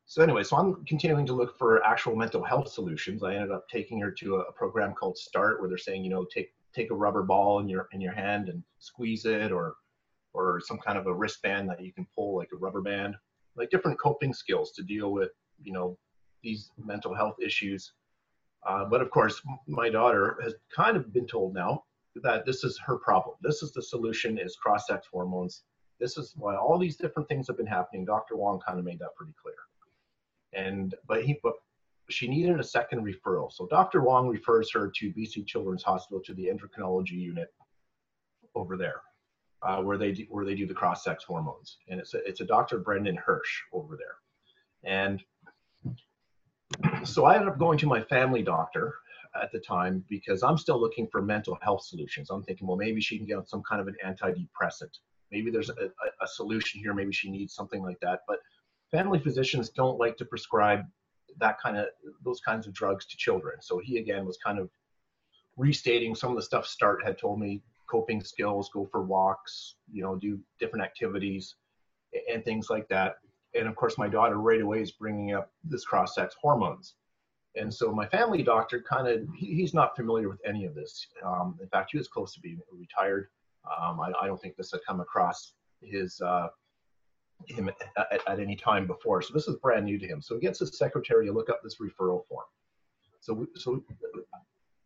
so 0.04 0.22
anyway, 0.22 0.42
so 0.42 0.56
I'm 0.56 0.84
continuing 0.84 1.24
to 1.26 1.32
look 1.32 1.56
for 1.58 1.82
actual 1.84 2.16
mental 2.16 2.44
health 2.44 2.68
solutions. 2.68 3.22
I 3.22 3.34
ended 3.34 3.50
up 3.50 3.68
taking 3.68 3.98
her 4.00 4.10
to 4.10 4.36
a, 4.36 4.40
a 4.40 4.52
program 4.52 4.92
called 4.92 5.16
START, 5.16 5.60
where 5.60 5.68
they're 5.68 5.78
saying, 5.78 6.04
you 6.04 6.10
know, 6.10 6.24
take 6.24 6.52
take 6.74 6.90
a 6.90 6.94
rubber 6.94 7.22
ball 7.22 7.60
in 7.60 7.68
your 7.68 7.88
in 7.92 8.00
your 8.00 8.12
hand 8.12 8.48
and 8.48 8.62
squeeze 8.78 9.24
it, 9.24 9.52
or 9.52 9.76
or 10.34 10.60
some 10.60 10.78
kind 10.78 10.98
of 10.98 11.06
a 11.06 11.14
wristband 11.14 11.68
that 11.68 11.82
you 11.82 11.92
can 11.92 12.06
pull 12.14 12.36
like 12.36 12.48
a 12.52 12.56
rubber 12.56 12.82
band, 12.82 13.14
like 13.56 13.70
different 13.70 14.00
coping 14.00 14.32
skills 14.32 14.72
to 14.72 14.82
deal 14.82 15.12
with, 15.12 15.30
you 15.62 15.72
know, 15.72 15.96
these 16.42 16.70
mental 16.76 17.14
health 17.14 17.36
issues. 17.40 17.92
Uh, 18.66 18.84
but 18.84 19.00
of 19.00 19.10
course, 19.10 19.40
my 19.66 19.88
daughter 19.88 20.38
has 20.42 20.54
kind 20.74 20.96
of 20.96 21.12
been 21.12 21.26
told 21.26 21.54
now 21.54 21.84
that 22.16 22.44
this 22.44 22.64
is 22.64 22.78
her 22.84 22.96
problem. 22.96 23.36
This 23.40 23.62
is 23.62 23.72
the 23.72 23.82
solution 23.82 24.38
is 24.38 24.56
cross-sex 24.56 25.06
hormones. 25.10 25.64
This 25.98 26.18
is 26.18 26.34
why 26.36 26.56
all 26.56 26.78
these 26.78 26.96
different 26.96 27.28
things 27.28 27.46
have 27.48 27.56
been 27.56 27.66
happening. 27.66 28.04
Dr. 28.04 28.36
Wong 28.36 28.60
kind 28.66 28.78
of 28.78 28.84
made 28.84 28.98
that 28.98 29.14
pretty 29.16 29.34
clear. 29.40 29.54
And 30.52 30.94
but 31.06 31.24
he 31.24 31.38
but 31.42 31.54
she 32.10 32.28
needed 32.28 32.60
a 32.60 32.64
second 32.64 33.04
referral. 33.04 33.50
So 33.50 33.66
Dr. 33.66 34.02
Wong 34.02 34.28
refers 34.28 34.70
her 34.72 34.90
to 34.96 35.12
BC 35.12 35.46
Children's 35.46 35.82
Hospital 35.82 36.20
to 36.24 36.34
the 36.34 36.46
endocrinology 36.48 37.12
unit 37.12 37.54
over 38.54 38.76
there, 38.76 39.00
uh, 39.62 39.80
where 39.80 39.96
they 39.96 40.12
do, 40.12 40.26
where 40.28 40.44
they 40.44 40.54
do 40.54 40.66
the 40.66 40.74
cross-sex 40.74 41.24
hormones. 41.24 41.78
And 41.88 41.98
it's 42.00 42.12
a, 42.12 42.18
it's 42.28 42.40
a 42.40 42.44
Dr. 42.44 42.80
Brenden 42.80 43.16
Hursh 43.16 43.62
over 43.72 43.96
there. 43.96 44.16
And 44.84 45.22
so 47.04 47.24
I 47.24 47.34
ended 47.34 47.48
up 47.48 47.58
going 47.58 47.78
to 47.78 47.86
my 47.86 48.02
family 48.02 48.42
doctor 48.42 48.94
at 49.40 49.50
the 49.52 49.58
time 49.60 50.04
because 50.08 50.42
I'm 50.42 50.58
still 50.58 50.80
looking 50.80 51.08
for 51.10 51.22
mental 51.22 51.58
health 51.62 51.84
solutions. 51.84 52.30
I'm 52.30 52.42
thinking, 52.42 52.66
well, 52.66 52.76
maybe 52.76 53.00
she 53.00 53.16
can 53.16 53.26
get 53.26 53.38
on 53.38 53.46
some 53.46 53.62
kind 53.68 53.80
of 53.80 53.88
an 53.88 53.96
antidepressant. 54.04 54.98
Maybe 55.30 55.50
there's 55.50 55.70
a, 55.70 55.74
a, 55.74 56.24
a 56.24 56.26
solution 56.26 56.80
here. 56.80 56.92
Maybe 56.92 57.12
she 57.12 57.30
needs 57.30 57.54
something 57.54 57.82
like 57.82 57.98
that. 58.00 58.20
But 58.28 58.38
family 58.90 59.18
physicians 59.18 59.70
don't 59.70 59.98
like 59.98 60.16
to 60.18 60.24
prescribe 60.24 60.84
that 61.38 61.58
kind 61.60 61.76
of 61.78 61.86
those 62.24 62.40
kinds 62.40 62.66
of 62.66 62.74
drugs 62.74 63.06
to 63.06 63.16
children. 63.16 63.54
So 63.60 63.80
he 63.82 63.98
again 63.98 64.26
was 64.26 64.38
kind 64.44 64.58
of 64.58 64.68
restating 65.56 66.14
some 66.14 66.30
of 66.30 66.36
the 66.36 66.42
stuff 66.42 66.66
Start 66.66 67.02
had 67.04 67.18
told 67.18 67.40
me: 67.40 67.62
coping 67.86 68.22
skills, 68.22 68.70
go 68.72 68.86
for 68.90 69.02
walks, 69.02 69.76
you 69.90 70.02
know, 70.02 70.16
do 70.16 70.38
different 70.60 70.84
activities, 70.84 71.56
and 72.30 72.44
things 72.44 72.68
like 72.68 72.88
that. 72.88 73.16
And 73.54 73.68
of 73.68 73.76
course, 73.76 73.98
my 73.98 74.08
daughter 74.08 74.38
right 74.38 74.60
away 74.60 74.80
is 74.82 74.92
bringing 74.92 75.34
up 75.34 75.50
this 75.64 75.84
cross-sex 75.84 76.34
hormones. 76.40 76.94
And 77.54 77.72
so 77.72 77.92
my 77.92 78.06
family 78.06 78.42
doctor 78.42 78.82
kind 78.82 79.06
of 79.06 79.26
he, 79.34 79.54
he's 79.54 79.74
not 79.74 79.94
familiar 79.94 80.28
with 80.28 80.40
any 80.46 80.64
of 80.64 80.74
this. 80.74 81.06
Um, 81.24 81.58
in 81.60 81.68
fact, 81.68 81.90
he 81.92 81.98
was 81.98 82.08
close 82.08 82.34
to 82.34 82.40
being 82.40 82.60
retired. 82.70 83.28
Um, 83.64 84.00
I, 84.00 84.12
I, 84.20 84.26
don't 84.26 84.40
think 84.40 84.56
this 84.56 84.72
had 84.72 84.80
come 84.86 85.00
across 85.00 85.52
his 85.82 86.20
uh, 86.20 86.48
him 87.46 87.70
at, 87.96 88.20
at, 88.26 88.40
any 88.40 88.56
time 88.56 88.86
before. 88.86 89.22
So 89.22 89.34
this 89.34 89.46
is 89.46 89.56
brand 89.56 89.84
new 89.84 89.98
to 89.98 90.06
him. 90.06 90.20
So 90.20 90.34
he 90.34 90.40
gets 90.40 90.58
his 90.58 90.76
secretary 90.76 91.26
to 91.26 91.32
look 91.32 91.50
up 91.50 91.60
this 91.62 91.76
referral 91.76 92.26
form. 92.26 92.46
So 93.20 93.46
so 93.54 93.82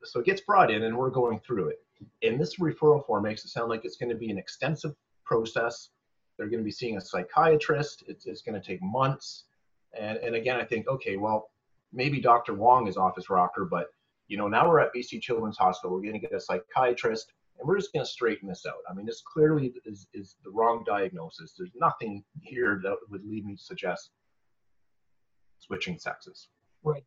so 0.04 0.20
it 0.20 0.26
gets 0.26 0.40
brought 0.42 0.70
in, 0.70 0.82
and 0.82 0.96
we're 0.96 1.10
going 1.10 1.40
through 1.40 1.68
it. 1.68 1.78
And 2.22 2.38
this 2.38 2.56
referral 2.56 3.04
form 3.06 3.22
makes 3.24 3.44
it 3.44 3.48
sound 3.48 3.70
like 3.70 3.84
it's 3.84 3.96
going 3.96 4.10
to 4.10 4.16
be 4.16 4.30
an 4.30 4.38
extensive 4.38 4.94
process. 5.24 5.90
They're 6.36 6.48
going 6.48 6.60
to 6.60 6.64
be 6.64 6.70
seeing 6.70 6.96
a 6.96 7.00
psychiatrist. 7.00 8.04
It's, 8.06 8.26
it's 8.26 8.42
going 8.42 8.60
to 8.60 8.66
take 8.66 8.82
months. 8.82 9.44
And 9.98 10.18
and 10.18 10.34
again, 10.34 10.56
I 10.56 10.64
think 10.64 10.88
okay, 10.88 11.16
well, 11.16 11.50
maybe 11.96 12.20
Dr. 12.20 12.54
Wong 12.54 12.86
is 12.86 12.96
off 12.96 13.16
his 13.16 13.28
rocker, 13.28 13.64
but 13.64 13.88
you 14.28 14.36
know 14.36 14.46
now 14.46 14.68
we're 14.68 14.80
at 14.80 14.94
BC 14.94 15.20
Children's 15.20 15.56
Hospital. 15.56 15.96
We're 15.96 16.02
going 16.02 16.20
to 16.20 16.20
get 16.20 16.32
a 16.32 16.40
psychiatrist 16.40 17.32
and 17.58 17.66
we're 17.66 17.78
just 17.78 17.92
going 17.92 18.04
to 18.04 18.10
straighten 18.10 18.48
this 18.48 18.66
out. 18.66 18.74
I 18.88 18.94
mean, 18.94 19.06
this 19.06 19.22
clearly 19.22 19.72
is, 19.84 20.06
is 20.12 20.36
the 20.44 20.50
wrong 20.50 20.84
diagnosis. 20.86 21.54
There's 21.56 21.72
nothing 21.74 22.22
here 22.42 22.80
that 22.82 22.96
would 23.10 23.24
lead 23.24 23.46
me 23.46 23.56
to 23.56 23.62
suggest 23.62 24.10
switching 25.58 25.98
sexes. 25.98 26.48
Right. 26.84 27.04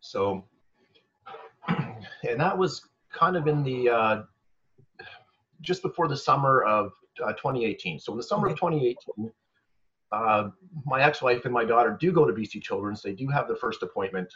So, 0.00 0.44
and 1.68 2.40
that 2.40 2.56
was 2.56 2.82
kind 3.12 3.36
of 3.36 3.46
in 3.46 3.62
the 3.62 3.88
uh, 3.88 4.22
just 5.60 5.82
before 5.82 6.08
the 6.08 6.16
summer 6.16 6.62
of 6.64 6.92
uh, 7.24 7.32
2018. 7.32 7.98
So 8.00 8.12
in 8.12 8.18
the 8.18 8.24
summer 8.24 8.46
okay. 8.46 8.52
of 8.52 8.58
2018, 8.58 9.30
uh, 10.12 10.48
my 10.84 11.02
ex-wife 11.02 11.44
and 11.44 11.54
my 11.54 11.64
daughter 11.64 11.96
do 12.00 12.12
go 12.12 12.26
to 12.26 12.32
BC 12.32 12.62
Children's. 12.62 13.02
They 13.02 13.14
do 13.14 13.28
have 13.28 13.46
their 13.46 13.56
first 13.56 13.82
appointment 13.82 14.32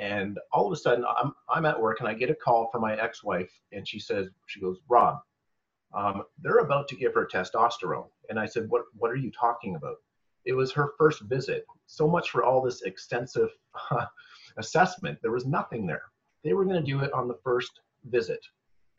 and 0.00 0.38
all 0.50 0.66
of 0.66 0.72
a 0.72 0.76
sudden, 0.76 1.04
I'm, 1.04 1.32
I'm 1.48 1.66
at 1.66 1.80
work 1.80 2.00
and 2.00 2.08
I 2.08 2.14
get 2.14 2.30
a 2.30 2.34
call 2.34 2.70
from 2.72 2.80
my 2.80 2.98
ex 2.98 3.22
wife, 3.22 3.52
and 3.72 3.86
she 3.86 4.00
says, 4.00 4.28
She 4.46 4.58
goes, 4.58 4.78
Rob, 4.88 5.18
um, 5.94 6.22
they're 6.40 6.58
about 6.58 6.88
to 6.88 6.96
give 6.96 7.12
her 7.14 7.28
testosterone. 7.30 8.08
And 8.30 8.40
I 8.40 8.46
said, 8.46 8.70
what, 8.70 8.84
what 8.94 9.10
are 9.10 9.16
you 9.16 9.30
talking 9.30 9.74
about? 9.74 9.96
It 10.46 10.54
was 10.54 10.72
her 10.72 10.92
first 10.96 11.22
visit. 11.22 11.66
So 11.86 12.08
much 12.08 12.30
for 12.30 12.44
all 12.44 12.62
this 12.62 12.82
extensive 12.82 13.50
uh, 13.90 14.06
assessment. 14.56 15.18
There 15.20 15.32
was 15.32 15.46
nothing 15.46 15.86
there. 15.86 16.04
They 16.44 16.54
were 16.54 16.64
going 16.64 16.82
to 16.82 16.92
do 16.92 17.00
it 17.00 17.12
on 17.12 17.28
the 17.28 17.38
first 17.44 17.80
visit. 18.04 18.40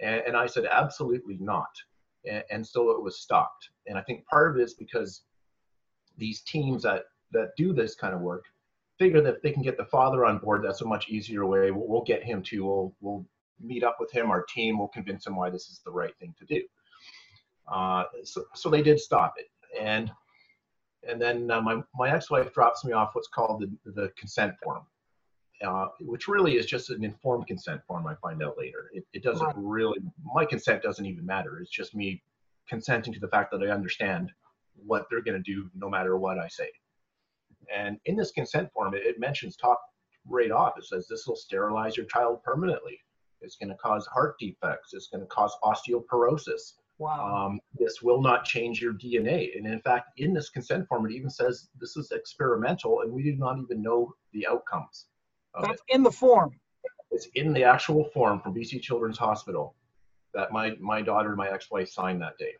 And, 0.02 0.22
and 0.28 0.38
I 0.38 0.46
said, 0.46 0.66
absolutely 0.70 1.38
not. 1.40 1.72
And, 2.30 2.44
and 2.52 2.68
so 2.68 2.92
it 2.92 3.02
was 3.02 3.20
stopped. 3.20 3.70
And 3.88 3.98
I 3.98 4.02
think 4.02 4.26
part 4.28 4.52
of 4.52 4.60
it 4.60 4.64
is 4.64 4.76
because 4.76 5.24
these 6.22 6.42
teams 6.42 6.84
that, 6.84 7.04
that 7.32 7.50
do 7.58 7.74
this 7.74 7.96
kind 7.96 8.14
of 8.14 8.22
work 8.22 8.46
figure 9.02 9.22
that 9.22 9.38
if 9.38 9.42
they 9.42 9.52
can 9.52 9.64
get 9.64 9.78
the 9.78 9.86
father 9.86 10.26
on 10.26 10.38
board, 10.38 10.64
that's 10.64 10.82
a 10.82 10.86
much 10.86 11.10
easier 11.10 11.44
way. 11.48 11.72
We'll, 11.72 11.88
we'll 11.88 12.04
get 12.04 12.24
him 12.24 12.44
to. 12.44 12.64
We'll 12.64 12.96
we'll 13.02 13.26
meet 13.60 13.84
up 13.84 13.98
with 14.00 14.12
him. 14.12 14.30
Our 14.30 14.44
team 14.44 14.78
will 14.78 14.90
convince 14.90 15.26
him 15.26 15.36
why 15.36 15.50
this 15.50 15.70
is 15.70 15.82
the 15.84 15.92
right 15.92 16.16
thing 16.20 16.36
to 16.38 16.46
do. 16.46 16.62
Uh, 17.68 18.04
so 18.24 18.46
so 18.54 18.70
they 18.70 18.84
did 18.84 19.00
stop 19.00 19.34
it, 19.38 19.48
and 19.80 20.12
and 21.10 21.20
then 21.20 21.50
uh, 21.50 21.62
my 21.62 21.82
my 21.96 22.12
ex-wife 22.12 22.54
drops 22.54 22.86
me 22.86 22.92
off 22.94 23.16
what's 23.16 23.28
called 23.28 23.62
the 23.62 23.92
the 23.92 24.10
consent 24.10 24.54
form. 24.64 24.84
Uh, 25.64 25.88
which 26.00 26.28
really 26.28 26.58
is 26.58 26.66
just 26.66 26.90
an 26.90 27.04
informed 27.04 27.46
consent 27.46 27.82
form. 27.88 28.08
I 28.08 28.16
find 28.16 28.42
out 28.42 28.58
later. 28.58 28.90
It, 28.94 29.06
it 29.14 29.22
doesn't 29.22 29.54
really. 29.56 30.00
My 30.24 30.46
consent 30.46 30.82
doesn't 30.82 31.06
even 31.06 31.26
matter. 31.26 31.60
It's 31.60 31.70
just 31.70 31.96
me 31.96 32.24
consenting 32.68 33.14
to 33.14 33.20
the 33.20 33.28
fact 33.28 33.52
that 33.52 33.62
I 33.62 33.68
understand 33.68 34.32
what 34.76 35.06
they're 35.10 35.22
going 35.22 35.42
to 35.42 35.52
do, 35.52 35.70
no 35.76 35.90
matter 35.90 36.18
what 36.18 36.40
I 36.40 36.48
say. 36.48 36.70
And 37.74 37.98
in 38.06 38.16
this 38.16 38.32
consent 38.32 38.72
form, 38.74 38.94
it, 38.94 39.04
it 39.06 39.20
mentions 39.20 39.56
top 39.56 39.82
right 40.28 40.52
off. 40.52 40.74
It 40.78 40.86
says 40.86 41.08
this 41.08 41.28
will 41.28 41.36
sterilize 41.36 41.98
your 41.98 42.06
child 42.08 42.44
permanently. 42.44 43.00
It's 43.42 43.56
going 43.56 43.70
to 43.70 43.76
cause 43.76 44.06
heart 44.08 44.36
defects. 44.40 44.94
It's 44.94 45.08
going 45.08 45.22
to 45.22 45.28
cause 45.28 45.56
osteoporosis. 45.64 46.74
Wow. 47.00 47.48
Um, 47.48 47.60
this 47.80 48.02
will 48.04 48.22
not 48.22 48.46
change 48.46 48.80
your 48.80 48.94
DNA. 48.94 49.58
And 49.58 49.66
in 49.66 49.82
fact, 49.82 50.12
in 50.18 50.34
this 50.34 50.50
consent 50.50 50.88
form, 50.88 51.06
it 51.08 51.14
even 51.14 51.32
says 51.32 51.70
this 51.80 51.98
is 51.98 52.12
experimental 52.12 53.02
and 53.02 53.12
we 53.12 53.24
do 53.24 53.36
not 53.36 53.58
even 53.58 53.82
know 53.82 54.14
the 54.34 54.46
outcomes. 54.46 55.08
That's 55.60 55.82
it. 55.88 55.96
in 55.96 56.04
the 56.04 56.12
form. 56.12 56.52
It's 57.10 57.28
in 57.36 57.54
the 57.54 57.64
actual 57.64 58.06
form 58.14 58.40
from 58.40 58.54
BC 58.54 58.82
Children's 58.82 59.18
Hospital 59.18 59.76
that 60.34 60.52
my, 60.52 60.76
my 60.80 61.02
daughter 61.02 61.30
and 61.30 61.38
my 61.38 61.50
ex 61.50 61.72
wife 61.72 61.90
signed 61.90 62.22
that 62.22 62.38
day. 62.38 62.54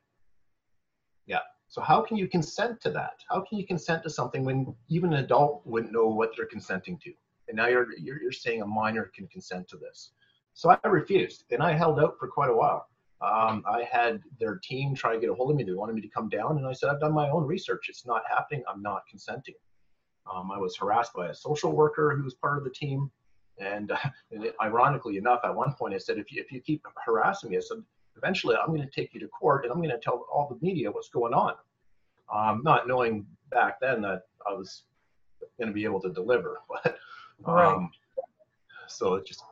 Yeah. 1.28 1.40
So 1.72 1.80
how 1.80 2.02
can 2.02 2.18
you 2.18 2.28
consent 2.28 2.82
to 2.82 2.92
that? 2.92 3.24
How 3.30 3.40
can 3.48 3.58
you 3.58 3.66
consent 3.66 4.04
to 4.04 4.10
something 4.10 4.44
when 4.44 4.76
even 4.90 5.14
an 5.14 5.24
adult 5.24 5.62
wouldn't 5.66 5.94
know 5.94 6.06
what 6.06 6.32
they're 6.36 6.46
consenting 6.46 7.00
to? 7.00 7.14
And 7.48 7.56
now 7.56 7.68
you're, 7.68 7.88
you're, 7.98 8.22
you're 8.22 8.34
saying 8.34 8.62
a 8.62 8.68
minor 8.68 9.10
can 9.16 9.26
consent 9.30 9.70
to 9.70 9.78
this. 9.78 10.12
So 10.54 10.70
I 10.70 10.88
refused 10.90 11.46
and 11.50 11.64
I 11.64 11.72
held 11.72 11.98
out 12.02 12.18
for 12.20 12.28
quite 12.28 12.50
a 12.50 12.54
while. 12.54 12.88
Um, 13.22 13.64
I 13.66 13.88
had 13.90 14.20
their 14.38 14.60
team 14.62 14.94
try 14.94 15.14
to 15.14 15.20
get 15.22 15.30
a 15.30 15.34
hold 15.34 15.50
of 15.50 15.56
me. 15.56 15.64
They 15.64 15.72
wanted 15.72 15.96
me 15.96 16.02
to 16.02 16.10
come 16.10 16.28
down, 16.28 16.58
and 16.58 16.68
I 16.68 16.74
said, 16.74 16.90
I've 16.90 17.00
done 17.00 17.14
my 17.14 17.30
own 17.30 17.46
research. 17.46 17.86
It's 17.88 18.06
not 18.06 18.24
happening. 18.28 18.64
I'm 18.68 18.82
not 18.82 19.04
consenting. 19.10 19.56
Um, 20.30 20.52
I 20.52 20.58
was 20.58 20.76
harassed 20.76 21.14
by 21.14 21.28
a 21.28 21.34
social 21.34 21.72
worker 21.72 22.16
who 22.18 22.24
was 22.24 22.34
part 22.34 22.58
of 22.58 22.66
the 22.66 22.72
team. 22.72 23.10
And, 23.60 23.92
uh, 23.92 23.98
and 24.32 24.52
ironically 24.62 25.16
enough, 25.18 25.40
at 25.46 25.56
one 25.56 25.74
point 25.80 25.94
I 25.94 26.00
said, 26.00 26.18
if 26.18 26.32
you, 26.32 26.42
if 26.42 26.52
you 26.52 26.60
keep 26.60 26.86
harassing 27.06 27.52
me, 27.52 27.58
I 27.58 27.62
said, 27.62 27.78
eventually 28.22 28.56
I'm 28.56 28.68
going 28.68 28.82
to 28.82 28.90
take 28.90 29.14
you 29.14 29.20
to 29.22 29.28
court 29.28 29.64
and 29.66 29.72
I'm 29.72 29.80
going 29.80 29.90
to 29.90 29.98
tell 30.00 30.26
all 30.32 30.48
the 30.50 30.66
media 30.66 30.92
what's 30.92 31.10
going 31.10 31.34
on. 31.34 31.54
um, 32.34 32.62
not 32.64 32.88
knowing 32.88 33.26
back 33.50 33.80
then 33.82 34.02
that 34.02 34.24
I 34.50 34.54
was 34.54 34.84
going 35.58 35.68
to 35.68 35.74
be 35.74 35.84
able 35.84 36.02
to 36.02 36.12
deliver. 36.12 36.60
But 36.70 36.98
um, 37.46 37.56
Right. 37.56 37.90
so 38.88 39.16
it 39.16 39.26
just 39.26 39.44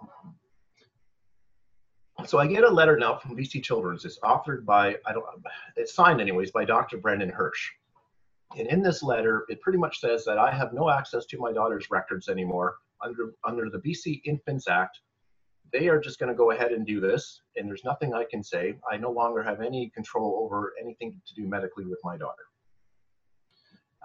so 2.25 2.37
I 2.37 2.45
get 2.47 2.63
a 2.63 2.69
letter 2.69 2.97
now 2.97 3.17
from 3.17 3.35
BC 3.35 3.63
Children's. 3.63 4.05
It's 4.05 4.19
authored 4.19 4.63
by 4.65 4.97
I 5.07 5.13
don't 5.13 5.25
it's 5.75 5.93
signed 5.95 6.21
anyways 6.21 6.51
by 6.51 6.65
Dr. 6.65 6.97
Brenden 6.99 7.31
Hursh. 7.31 7.71
And 8.57 8.67
in 8.67 8.81
this 8.83 9.01
letter, 9.01 9.45
it 9.49 9.61
pretty 9.61 9.79
much 9.79 9.99
says 9.99 10.23
that 10.25 10.37
I 10.37 10.51
have 10.51 10.73
no 10.73 10.89
access 10.89 11.25
to 11.27 11.37
my 11.39 11.51
daughter's 11.51 11.89
records 11.89 12.29
anymore 12.29 12.75
under 13.03 13.33
under 13.43 13.69
the 13.69 13.79
BC 13.79 14.21
Infants 14.25 14.67
Act. 14.67 14.99
They 15.71 15.87
are 15.87 15.99
just 15.99 16.19
going 16.19 16.29
to 16.29 16.35
go 16.35 16.51
ahead 16.51 16.71
and 16.71 16.85
do 16.85 16.99
this, 16.99 17.41
and 17.55 17.67
there's 17.67 17.83
nothing 17.83 18.13
I 18.13 18.25
can 18.29 18.43
say. 18.43 18.75
I 18.91 18.97
no 18.97 19.11
longer 19.11 19.43
have 19.43 19.61
any 19.61 19.89
control 19.89 20.41
over 20.43 20.73
anything 20.81 21.21
to 21.27 21.35
do 21.35 21.47
medically 21.47 21.85
with 21.85 21.99
my 22.03 22.17
daughter. 22.17 22.43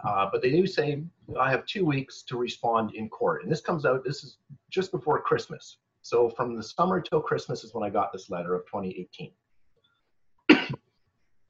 Uh, 0.06 0.28
but 0.30 0.42
they 0.42 0.50
do 0.50 0.66
say 0.66 1.02
I 1.40 1.50
have 1.50 1.64
two 1.66 1.84
weeks 1.84 2.22
to 2.24 2.36
respond 2.36 2.94
in 2.94 3.08
court, 3.08 3.42
and 3.42 3.50
this 3.50 3.60
comes 3.60 3.84
out. 3.86 4.04
This 4.04 4.22
is 4.22 4.38
just 4.70 4.90
before 4.90 5.20
Christmas. 5.20 5.78
So 6.02 6.28
from 6.28 6.54
the 6.54 6.62
summer 6.62 7.00
till 7.00 7.22
Christmas 7.22 7.64
is 7.64 7.72
when 7.72 7.82
I 7.82 7.90
got 7.90 8.12
this 8.12 8.28
letter 8.28 8.54
of 8.54 8.66
2018. 8.66 9.32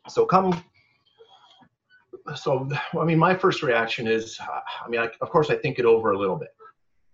so 0.09 0.25
come 0.25 0.63
so 2.35 2.69
i 2.99 3.05
mean 3.05 3.19
my 3.19 3.35
first 3.35 3.63
reaction 3.63 4.07
is 4.07 4.39
i 4.41 4.89
mean 4.89 5.01
I, 5.01 5.11
of 5.21 5.29
course 5.29 5.51
i 5.51 5.57
think 5.57 5.79
it 5.79 5.85
over 5.85 6.13
a 6.13 6.19
little 6.19 6.37
bit 6.37 6.49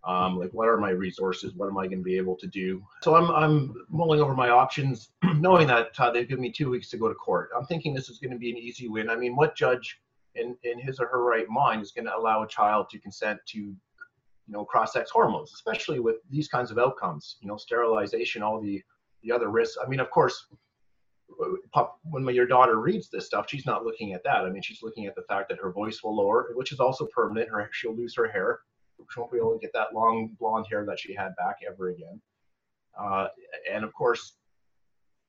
um, 0.04 0.38
like 0.38 0.50
what 0.52 0.68
are 0.68 0.78
my 0.78 0.90
resources 0.90 1.52
what 1.54 1.68
am 1.68 1.78
i 1.78 1.86
going 1.86 1.98
to 1.98 2.04
be 2.04 2.16
able 2.16 2.36
to 2.36 2.46
do 2.46 2.82
so 3.02 3.14
i'm, 3.14 3.30
I'm 3.30 3.74
mulling 3.88 4.20
over 4.20 4.34
my 4.34 4.48
options 4.48 5.10
knowing 5.36 5.66
that 5.68 5.88
uh, 5.98 6.10
they've 6.10 6.28
given 6.28 6.42
me 6.42 6.52
two 6.52 6.70
weeks 6.70 6.88
to 6.90 6.96
go 6.96 7.08
to 7.08 7.14
court 7.14 7.50
i'm 7.56 7.66
thinking 7.66 7.94
this 7.94 8.08
is 8.08 8.18
going 8.18 8.32
to 8.32 8.38
be 8.38 8.50
an 8.50 8.56
easy 8.56 8.88
win 8.88 9.10
i 9.10 9.16
mean 9.16 9.36
what 9.36 9.56
judge 9.56 10.00
in, 10.36 10.56
in 10.62 10.78
his 10.78 11.00
or 11.00 11.06
her 11.06 11.24
right 11.24 11.48
mind 11.48 11.82
is 11.82 11.92
going 11.92 12.06
to 12.06 12.16
allow 12.16 12.42
a 12.42 12.48
child 12.48 12.88
to 12.90 12.98
consent 12.98 13.38
to 13.46 13.58
you 13.58 13.76
know 14.48 14.64
cross-sex 14.64 15.10
hormones 15.10 15.52
especially 15.52 16.00
with 16.00 16.16
these 16.30 16.48
kinds 16.48 16.70
of 16.70 16.78
outcomes 16.78 17.36
you 17.40 17.48
know 17.48 17.56
sterilization 17.56 18.42
all 18.42 18.60
the 18.60 18.82
the 19.22 19.30
other 19.30 19.50
risks 19.50 19.76
i 19.84 19.88
mean 19.88 20.00
of 20.00 20.10
course 20.10 20.46
pop- 21.72 21.98
when 22.04 22.26
your 22.34 22.46
daughter 22.46 22.78
reads 22.80 23.08
this 23.08 23.26
stuff, 23.26 23.46
she's 23.48 23.66
not 23.66 23.84
looking 23.84 24.12
at 24.12 24.22
that. 24.24 24.38
I 24.38 24.50
mean, 24.50 24.62
she's 24.62 24.82
looking 24.82 25.06
at 25.06 25.14
the 25.14 25.22
fact 25.22 25.48
that 25.48 25.58
her 25.58 25.72
voice 25.72 26.02
will 26.02 26.16
lower, 26.16 26.50
which 26.54 26.72
is 26.72 26.80
also 26.80 27.06
permanent. 27.06 27.50
Her 27.50 27.68
she'll 27.72 27.94
lose 27.94 28.14
her 28.16 28.28
hair. 28.28 28.60
She 29.10 29.20
won't 29.20 29.32
be 29.32 29.38
able 29.38 29.52
to 29.52 29.58
get 29.58 29.72
that 29.74 29.94
long 29.94 30.36
blonde 30.38 30.66
hair 30.70 30.84
that 30.86 30.98
she 30.98 31.14
had 31.14 31.34
back 31.36 31.56
ever 31.66 31.90
again. 31.90 32.20
Uh, 32.98 33.28
and 33.70 33.84
of 33.84 33.92
course, 33.94 34.34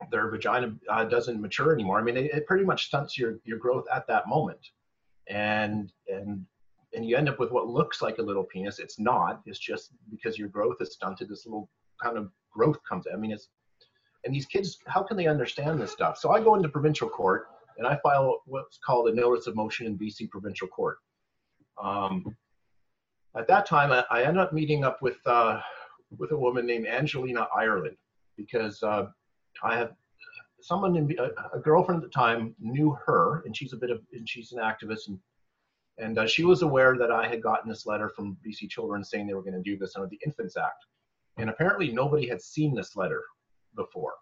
their 0.10 0.30
vagina 0.30 0.74
uh, 0.90 1.06
doesn't 1.06 1.40
mature 1.40 1.74
anymore. 1.74 2.00
I 2.00 2.04
mean, 2.04 2.18
it, 2.18 2.32
it 2.34 2.48
pretty 2.48 2.66
much 2.66 2.88
stunts 2.88 3.18
your 3.18 3.40
your 3.46 3.58
growth 3.58 3.86
at 3.94 4.08
that 4.08 4.28
moment, 4.28 4.60
and 5.28 5.92
and 6.08 6.46
and 6.94 7.06
you 7.06 7.16
end 7.16 7.30
up 7.30 7.40
with 7.40 7.52
what 7.52 7.68
looks 7.68 8.02
like 8.02 8.18
a 8.18 8.24
little 8.24 8.44
penis. 8.44 8.80
It's 8.80 9.00
not. 9.00 9.42
It's 9.46 9.60
just 9.60 9.92
because 10.10 10.38
your 10.38 10.50
growth 10.50 10.78
is 10.82 10.94
stunted. 10.94 11.30
This 11.30 11.46
little 11.46 11.70
kind 12.02 12.18
of 12.18 12.32
growth 12.52 12.80
comes. 12.88 13.06
I 13.14 13.16
mean, 13.16 13.32
it's 13.32 13.50
and 14.24 14.34
these 14.34 14.46
kids, 14.46 14.78
how 14.88 15.04
can 15.04 15.18
they 15.18 15.28
understand 15.28 15.82
this 15.82 15.92
stuff? 15.92 16.18
So 16.18 16.32
I 16.32 16.42
go 16.42 16.56
into 16.56 16.70
provincial 16.70 17.10
court 17.10 17.48
and 17.78 17.88
I 17.88 17.98
file 18.04 18.42
what's 18.46 18.78
called 18.78 19.10
a 19.10 19.14
notice 19.14 19.48
of 19.48 19.56
motion 19.56 19.88
in 19.88 19.98
BC 19.98 20.30
provincial 20.30 20.68
court. 20.68 20.98
Um, 21.82 22.36
at 23.36 23.48
that 23.48 23.66
time, 23.66 23.92
I, 23.92 24.04
I 24.10 24.24
ended 24.24 24.42
up 24.42 24.54
meeting 24.54 24.84
up 24.84 25.02
with 25.02 25.18
uh, 25.26 25.62
with 26.18 26.32
a 26.32 26.38
woman 26.38 26.66
named 26.66 26.88
Angelina 26.88 27.48
Ireland 27.56 27.98
because 28.38 28.82
uh, 28.84 29.08
I 29.64 29.78
have 29.78 29.94
someone 30.62 30.96
in 30.96 31.16
a, 31.18 31.58
a 31.58 31.60
girlfriend 31.60 32.04
at 32.04 32.10
the 32.10 32.14
time 32.14 32.56
knew 32.60 32.98
her, 33.06 33.44
and 33.46 33.56
she's 33.56 33.74
a 33.74 33.78
bit 33.78 33.90
of 33.90 34.02
and 34.14 34.28
she's 34.28 34.52
an 34.52 34.60
activist, 34.60 35.08
and 35.08 35.20
and 35.98 36.18
uh, 36.18 36.28
she 36.28 36.44
was 36.44 36.62
aware 36.62 36.98
that 36.98 37.12
I 37.12 37.28
had 37.28 37.42
gotten 37.42 37.70
this 37.70 37.86
letter 37.86 38.10
from 38.10 38.38
BC 38.46 38.70
Children 38.70 39.04
saying 39.04 39.28
they 39.28 39.34
were 39.34 39.44
going 39.44 39.54
to 39.54 39.62
do 39.62 39.78
this 39.78 39.96
under 39.96 40.08
the 40.08 40.20
Infants 40.26 40.58
Act, 40.58 40.86
and 41.38 41.50
apparently 41.50 41.92
nobody 41.92 42.28
had 42.28 42.42
seen 42.42 42.76
this 42.76 42.96
letter 42.96 43.24
before. 43.76 44.14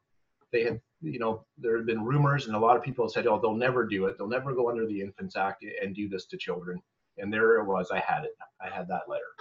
They 0.51 0.63
had, 0.63 0.81
you 1.01 1.19
know, 1.19 1.45
there 1.57 1.77
had 1.77 1.85
been 1.85 2.03
rumors, 2.03 2.47
and 2.47 2.55
a 2.55 2.59
lot 2.59 2.75
of 2.75 2.83
people 2.83 3.07
said, 3.09 3.27
"Oh, 3.27 3.39
they'll 3.39 3.55
never 3.55 3.85
do 3.85 4.05
it. 4.05 4.17
They'll 4.17 4.27
never 4.27 4.53
go 4.53 4.69
under 4.69 4.85
the 4.85 5.01
Infants 5.01 5.35
Act 5.35 5.65
and 5.81 5.95
do 5.95 6.07
this 6.07 6.25
to 6.27 6.37
children." 6.37 6.81
And 7.19 7.31
there 7.31 7.59
it 7.59 7.65
was. 7.65 7.91
I 7.91 7.99
had 7.99 8.23
it. 8.23 8.35
I 8.61 8.69
had 8.69 8.87
that 8.87 9.09
letter, 9.09 9.31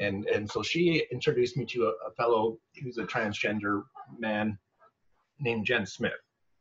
and 0.00 0.26
and 0.26 0.50
so 0.50 0.62
she 0.62 1.04
introduced 1.12 1.56
me 1.56 1.64
to 1.66 1.86
a, 1.86 2.08
a 2.08 2.12
fellow 2.16 2.58
who's 2.82 2.98
a 2.98 3.04
transgender 3.04 3.82
man 4.18 4.58
named 5.40 5.66
Jenn 5.66 5.86
Smith, 5.86 6.12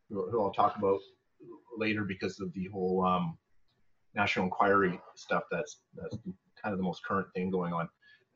who, 0.09 0.29
who 0.29 0.41
I'll 0.41 0.53
talk 0.53 0.77
about 0.77 0.99
later 1.77 2.03
because 2.03 2.39
of 2.39 2.51
the 2.53 2.67
whole 2.67 3.05
um, 3.05 3.37
national 4.15 4.45
inquiry 4.45 4.99
stuff. 5.15 5.43
That's 5.51 5.81
that's 5.95 6.17
kind 6.61 6.73
of 6.73 6.77
the 6.77 6.83
most 6.83 7.05
current 7.05 7.27
thing 7.33 7.49
going 7.49 7.73
on. 7.73 7.87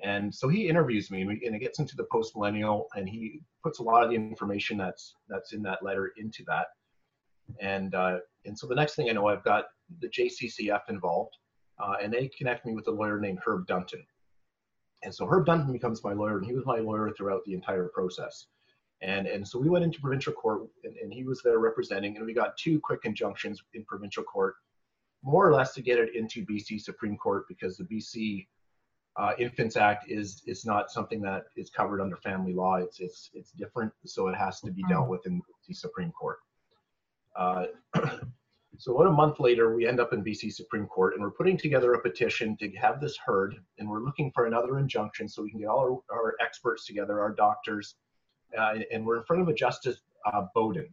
And 0.03 0.33
so 0.33 0.47
he 0.47 0.67
interviews 0.67 1.11
me, 1.11 1.21
and, 1.21 1.31
and 1.31 1.55
it 1.55 1.59
gets 1.59 1.79
into 1.79 1.95
the 1.95 2.07
post 2.11 2.35
millennial, 2.35 2.87
and 2.95 3.07
he 3.07 3.41
puts 3.63 3.79
a 3.79 3.83
lot 3.83 4.03
of 4.03 4.09
the 4.09 4.15
information 4.15 4.77
that's 4.77 5.15
that's 5.29 5.53
in 5.53 5.61
that 5.63 5.83
letter 5.83 6.11
into 6.17 6.43
that. 6.47 6.67
And 7.59 7.93
uh, 7.93 8.19
and 8.45 8.57
so 8.57 8.67
the 8.67 8.75
next 8.75 8.95
thing 8.95 9.09
I 9.09 9.13
know, 9.13 9.27
I've 9.27 9.43
got 9.43 9.65
the 9.99 10.07
JCCF 10.09 10.81
involved, 10.89 11.35
uh, 11.81 11.95
and 12.01 12.13
they 12.13 12.29
connect 12.37 12.65
me 12.65 12.73
with 12.73 12.87
a 12.87 12.91
lawyer 12.91 13.19
named 13.19 13.39
Herb 13.45 13.67
Dunton. 13.67 14.05
And 15.03 15.13
so 15.13 15.25
Herb 15.25 15.45
Dunton 15.45 15.71
becomes 15.71 16.03
my 16.03 16.13
lawyer, 16.13 16.37
and 16.37 16.45
he 16.45 16.53
was 16.53 16.65
my 16.65 16.79
lawyer 16.79 17.11
throughout 17.11 17.43
the 17.45 17.53
entire 17.53 17.89
process. 17.93 18.47
And 19.01 19.25
and 19.25 19.47
so 19.47 19.57
we 19.57 19.69
went 19.69 19.83
into 19.83 19.99
provincial 19.99 20.33
court, 20.33 20.67
and, 20.83 20.95
and 20.97 21.11
he 21.11 21.23
was 21.23 21.41
there 21.41 21.57
representing, 21.57 22.17
and 22.17 22.25
we 22.25 22.33
got 22.33 22.55
two 22.55 22.79
quick 22.79 23.01
injunctions 23.03 23.61
in 23.73 23.83
provincial 23.85 24.23
court, 24.23 24.55
more 25.23 25.47
or 25.47 25.53
less 25.53 25.73
to 25.73 25.81
get 25.81 25.97
it 25.97 26.15
into 26.15 26.45
BC 26.45 26.79
Supreme 26.79 27.17
Court 27.17 27.45
because 27.47 27.77
the 27.77 27.85
BC 27.85 28.47
uh, 29.15 29.31
Infants 29.39 29.75
Act 29.75 30.05
is 30.07 30.43
is 30.45 30.65
not 30.65 30.91
something 30.91 31.19
that 31.21 31.45
is 31.57 31.71
covered 31.71 31.99
under 31.99 32.15
family 32.17 32.53
law. 32.53 32.75
It's 32.75 32.99
it's 32.99 33.31
it's 33.33 33.51
different, 33.51 33.91
so 34.05 34.27
it 34.27 34.35
has 34.35 34.61
to 34.61 34.71
be 34.71 34.83
dealt 34.87 35.09
with 35.09 35.25
in 35.25 35.41
the 35.67 35.73
Supreme 35.73 36.11
Court. 36.11 36.37
Uh, 37.35 37.65
so 38.81 38.95
about 38.95 39.09
a 39.09 39.11
month 39.11 39.39
later, 39.39 39.75
we 39.75 39.85
end 39.85 39.99
up 39.99 40.11
in 40.11 40.23
BC 40.23 40.51
Supreme 40.51 40.87
Court, 40.87 41.13
and 41.13 41.21
we're 41.21 41.29
putting 41.29 41.55
together 41.55 41.93
a 41.93 42.01
petition 42.01 42.57
to 42.57 42.71
have 42.71 42.99
this 42.99 43.15
heard, 43.15 43.57
and 43.77 43.87
we're 43.87 44.01
looking 44.01 44.31
for 44.33 44.47
another 44.47 44.79
injunction 44.79 45.29
so 45.29 45.43
we 45.43 45.51
can 45.51 45.59
get 45.59 45.67
all 45.67 46.03
our, 46.09 46.17
our 46.17 46.35
experts 46.41 46.87
together, 46.87 47.19
our 47.19 47.31
doctors, 47.31 47.93
uh, 48.57 48.79
and 48.91 49.05
we're 49.05 49.17
in 49.17 49.23
front 49.23 49.39
of 49.39 49.49
a 49.49 49.53
Justice 49.53 50.01
uh, 50.25 50.47
Bowden. 50.55 50.91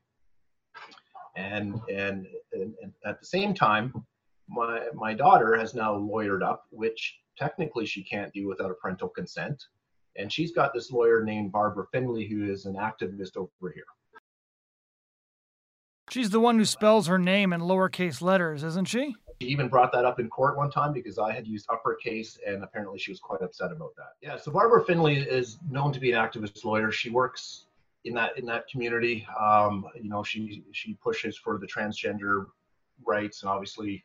And, 1.37 1.81
and 1.91 2.27
and 2.53 2.75
and 2.83 2.93
at 3.07 3.21
the 3.21 3.27
same 3.27 3.55
time, 3.55 3.95
my 4.51 4.89
my 4.93 5.15
daughter 5.15 5.57
has 5.57 5.73
now 5.73 5.95
lawyered 5.95 6.43
up, 6.43 6.65
which 6.71 7.19
technically 7.39 7.87
she 7.87 8.05
can't 8.05 8.31
do 8.35 8.47
without 8.49 8.71
a 8.71 8.75
parental 8.75 9.09
consent. 9.09 9.65
And 10.17 10.31
she's 10.31 10.53
got 10.53 10.75
this 10.75 10.91
lawyer 10.91 11.25
named 11.25 11.53
Barbara 11.53 11.87
Findlay, 11.91 12.29
who 12.29 12.51
is 12.53 12.67
an 12.67 12.75
activist 12.75 13.39
over 13.39 13.73
here. 13.73 13.87
She's 16.11 16.31
the 16.31 16.41
one 16.41 16.59
who 16.59 16.65
spells 16.65 17.07
her 17.07 17.19
name 17.19 17.53
in 17.53 17.61
lowercase 17.61 18.23
letters, 18.23 18.65
isn't 18.65 18.89
she? 18.89 19.15
She 19.41 19.49
even 19.49 19.69
brought 19.69 19.93
that 19.93 20.05
up 20.05 20.19
in 20.19 20.29
court 20.29 20.57
one 20.57 20.71
time 20.71 20.93
because 20.93 21.19
I 21.19 21.33
had 21.33 21.47
used 21.47 21.67
uppercase, 21.71 22.39
and 22.47 22.65
apparently 22.65 22.99
she 22.99 23.11
was 23.11 23.21
quite 23.21 23.43
upset 23.43 23.71
about 23.71 23.95
that. 23.97 24.15
Yeah, 24.21 24.37
so 24.37 24.51
Barbara 24.51 24.85
Findlay 24.85 25.17
is 25.17 25.59
known 25.71 25.93
to 25.93 26.01
be 26.01 26.13
an 26.13 26.19
activist 26.19 26.65
lawyer. 26.65 26.91
She 26.91 27.11
works 27.11 27.67
in 28.05 28.15
that 28.15 28.37
in 28.39 28.47
that 28.47 28.67
community. 28.69 29.27
Um, 29.39 29.87
you 30.01 30.09
know, 30.09 30.25
she 30.25 30.65
she 30.73 30.95
pushes 30.95 31.37
for 31.37 31.59
the 31.59 31.67
transgender 31.67 32.47
rights, 33.07 33.43
and 33.43 33.51
obviously, 33.51 34.03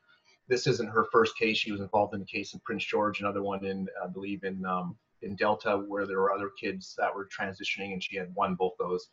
this 0.47 0.67
isn't 0.67 0.89
her 0.89 1.05
first 1.11 1.37
case. 1.37 1.57
She 1.57 1.71
was 1.71 1.81
involved 1.81 2.13
in 2.13 2.21
a 2.21 2.25
case 2.25 2.53
in 2.53 2.59
Prince 2.59 2.85
George, 2.85 3.21
another 3.21 3.41
one 3.41 3.65
in 3.65 3.87
I 4.03 4.07
believe 4.07 4.43
in 4.43 4.63
um, 4.65 4.95
in 5.23 5.35
Delta, 5.35 5.77
where 5.77 6.05
there 6.05 6.19
were 6.19 6.33
other 6.33 6.49
kids 6.59 6.95
that 6.97 7.13
were 7.13 7.27
transitioning, 7.27 7.93
and 7.93 8.03
she 8.03 8.17
had 8.17 8.33
won 8.35 8.55
both 8.55 8.73
those. 8.77 9.09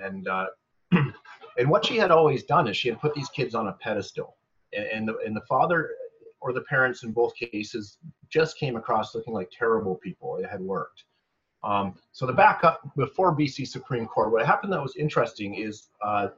And 0.00 0.26
uh, 0.28 0.46
and 1.58 1.68
what 1.68 1.86
she 1.86 1.96
had 1.96 2.10
always 2.10 2.44
done 2.44 2.68
is 2.68 2.76
she 2.76 2.88
had 2.88 3.00
put 3.00 3.14
these 3.14 3.28
kids 3.28 3.54
on 3.54 3.68
a 3.68 3.72
pedestal, 3.72 4.36
and, 4.72 4.86
and 4.86 5.08
the 5.08 5.16
and 5.24 5.36
the 5.36 5.42
father 5.42 5.90
or 6.40 6.52
the 6.52 6.62
parents 6.62 7.02
in 7.02 7.12
both 7.12 7.34
cases 7.34 7.98
just 8.28 8.58
came 8.58 8.76
across 8.76 9.14
looking 9.14 9.32
like 9.32 9.50
terrible 9.50 9.96
people. 9.96 10.36
It 10.36 10.46
had 10.46 10.60
worked. 10.60 11.04
Um, 11.62 11.94
so 12.12 12.26
the 12.26 12.32
backup 12.32 12.82
before 12.94 13.34
BC 13.34 13.66
Supreme 13.66 14.06
Court, 14.06 14.30
what 14.30 14.44
happened 14.44 14.72
that 14.74 14.82
was 14.82 14.96
interesting 14.96 15.54
is 15.54 15.88
uh, 16.02 16.28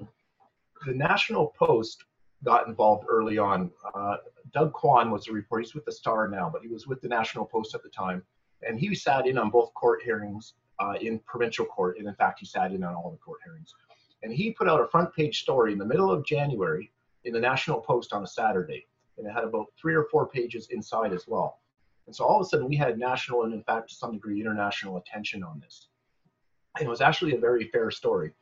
the 0.86 0.94
National 0.94 1.52
Post 1.58 2.04
got 2.44 2.68
involved 2.68 3.06
early 3.08 3.38
on. 3.38 3.72
Uh, 3.94 4.18
Doug 4.52 4.72
Quan 4.72 5.10
was 5.10 5.26
a 5.26 5.32
reporter. 5.32 5.62
He's 5.62 5.74
with 5.74 5.84
the 5.84 5.92
Star 5.92 6.28
now, 6.28 6.48
but 6.48 6.62
he 6.62 6.68
was 6.68 6.86
with 6.86 7.00
the 7.00 7.08
National 7.08 7.44
Post 7.44 7.74
at 7.74 7.82
the 7.82 7.88
time, 7.88 8.22
and 8.62 8.78
he 8.78 8.94
sat 8.94 9.26
in 9.26 9.36
on 9.36 9.50
both 9.50 9.74
court 9.74 10.02
hearings 10.04 10.54
uh, 10.78 10.94
in 11.00 11.18
provincial 11.20 11.66
court, 11.66 11.98
and 11.98 12.06
in 12.06 12.14
fact, 12.14 12.38
he 12.38 12.46
sat 12.46 12.72
in 12.72 12.84
on 12.84 12.94
all 12.94 13.10
the 13.10 13.16
court 13.16 13.40
hearings. 13.44 13.74
And 14.26 14.34
he 14.34 14.50
put 14.50 14.68
out 14.68 14.80
a 14.80 14.88
front 14.88 15.14
page 15.14 15.40
story 15.40 15.72
in 15.72 15.78
the 15.78 15.84
middle 15.84 16.10
of 16.10 16.26
January 16.26 16.90
in 17.22 17.32
the 17.32 17.38
National 17.38 17.80
Post 17.80 18.12
on 18.12 18.24
a 18.24 18.26
Saturday, 18.26 18.84
and 19.16 19.24
it 19.24 19.30
had 19.30 19.44
about 19.44 19.66
three 19.80 19.94
or 19.94 20.08
four 20.10 20.26
pages 20.26 20.66
inside 20.72 21.12
as 21.12 21.28
well. 21.28 21.60
And 22.08 22.16
so 22.16 22.24
all 22.24 22.40
of 22.40 22.44
a 22.44 22.48
sudden, 22.48 22.68
we 22.68 22.74
had 22.74 22.98
national 22.98 23.44
and, 23.44 23.54
in 23.54 23.62
fact, 23.62 23.90
to 23.90 23.94
some 23.94 24.14
degree, 24.14 24.40
international 24.40 24.96
attention 24.96 25.44
on 25.44 25.60
this. 25.60 25.86
And 26.76 26.84
it 26.84 26.90
was 26.90 27.00
actually 27.00 27.36
a 27.36 27.38
very 27.38 27.68
fair 27.68 27.92
story. 27.92 28.32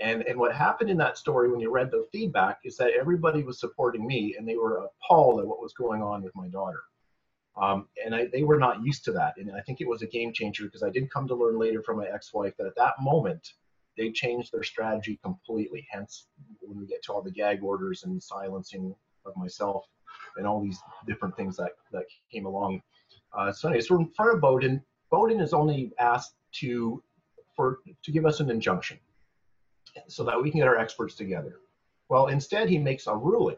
And, 0.00 0.22
and 0.22 0.38
what 0.38 0.54
happened 0.54 0.90
in 0.90 0.96
that 0.98 1.18
story 1.18 1.50
when 1.50 1.58
you 1.58 1.72
read 1.72 1.90
the 1.90 2.06
feedback 2.12 2.60
is 2.64 2.76
that 2.76 2.92
everybody 2.96 3.42
was 3.42 3.58
supporting 3.58 4.06
me 4.06 4.36
and 4.38 4.46
they 4.46 4.56
were 4.56 4.86
appalled 4.86 5.40
at 5.40 5.46
what 5.48 5.60
was 5.60 5.72
going 5.72 6.04
on 6.04 6.22
with 6.22 6.36
my 6.36 6.46
daughter. 6.46 6.82
Um, 7.60 7.88
and 8.04 8.14
I, 8.14 8.28
they 8.32 8.44
were 8.44 8.60
not 8.60 8.84
used 8.84 9.04
to 9.06 9.12
that. 9.14 9.34
And 9.38 9.50
I 9.50 9.60
think 9.62 9.80
it 9.80 9.88
was 9.88 10.02
a 10.02 10.06
game 10.06 10.32
changer 10.32 10.66
because 10.66 10.84
I 10.84 10.90
did 10.90 11.10
come 11.10 11.26
to 11.26 11.34
learn 11.34 11.58
later 11.58 11.82
from 11.82 11.96
my 11.96 12.06
ex-wife 12.06 12.56
that 12.58 12.68
at 12.68 12.76
that 12.76 12.94
moment, 13.00 13.54
they 13.96 14.10
changed 14.10 14.52
their 14.52 14.62
strategy 14.62 15.18
completely. 15.22 15.86
Hence, 15.90 16.26
when 16.60 16.78
we 16.78 16.86
get 16.86 17.02
to 17.04 17.12
all 17.12 17.22
the 17.22 17.30
gag 17.30 17.62
orders 17.62 18.04
and 18.04 18.22
silencing 18.22 18.94
of 19.26 19.36
myself 19.36 19.84
and 20.36 20.46
all 20.46 20.62
these 20.62 20.78
different 21.06 21.36
things 21.36 21.56
that, 21.56 21.72
that 21.92 22.04
came 22.30 22.46
along. 22.46 22.82
Uh, 23.36 23.52
so 23.52 23.68
anyway, 23.68 23.82
so 23.82 23.98
in 23.98 24.08
front 24.08 24.34
of 24.34 24.40
Bowden, 24.40 24.82
Bowden 25.10 25.40
is 25.40 25.52
only 25.52 25.92
asked 25.98 26.34
to 26.52 27.02
for 27.54 27.80
to 28.02 28.10
give 28.10 28.24
us 28.24 28.40
an 28.40 28.50
injunction 28.50 28.98
so 30.08 30.24
that 30.24 30.42
we 30.42 30.50
can 30.50 30.60
get 30.60 30.68
our 30.68 30.78
experts 30.78 31.14
together. 31.14 31.60
Well, 32.08 32.28
instead, 32.28 32.68
he 32.68 32.78
makes 32.78 33.06
a 33.06 33.14
ruling 33.14 33.56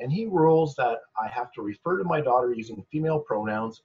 and 0.00 0.12
he 0.12 0.26
rules 0.26 0.74
that 0.76 0.98
I 1.20 1.28
have 1.28 1.52
to 1.52 1.62
refer 1.62 1.98
to 1.98 2.04
my 2.04 2.20
daughter 2.20 2.52
using 2.54 2.84
female 2.90 3.18
pronouns. 3.18 3.82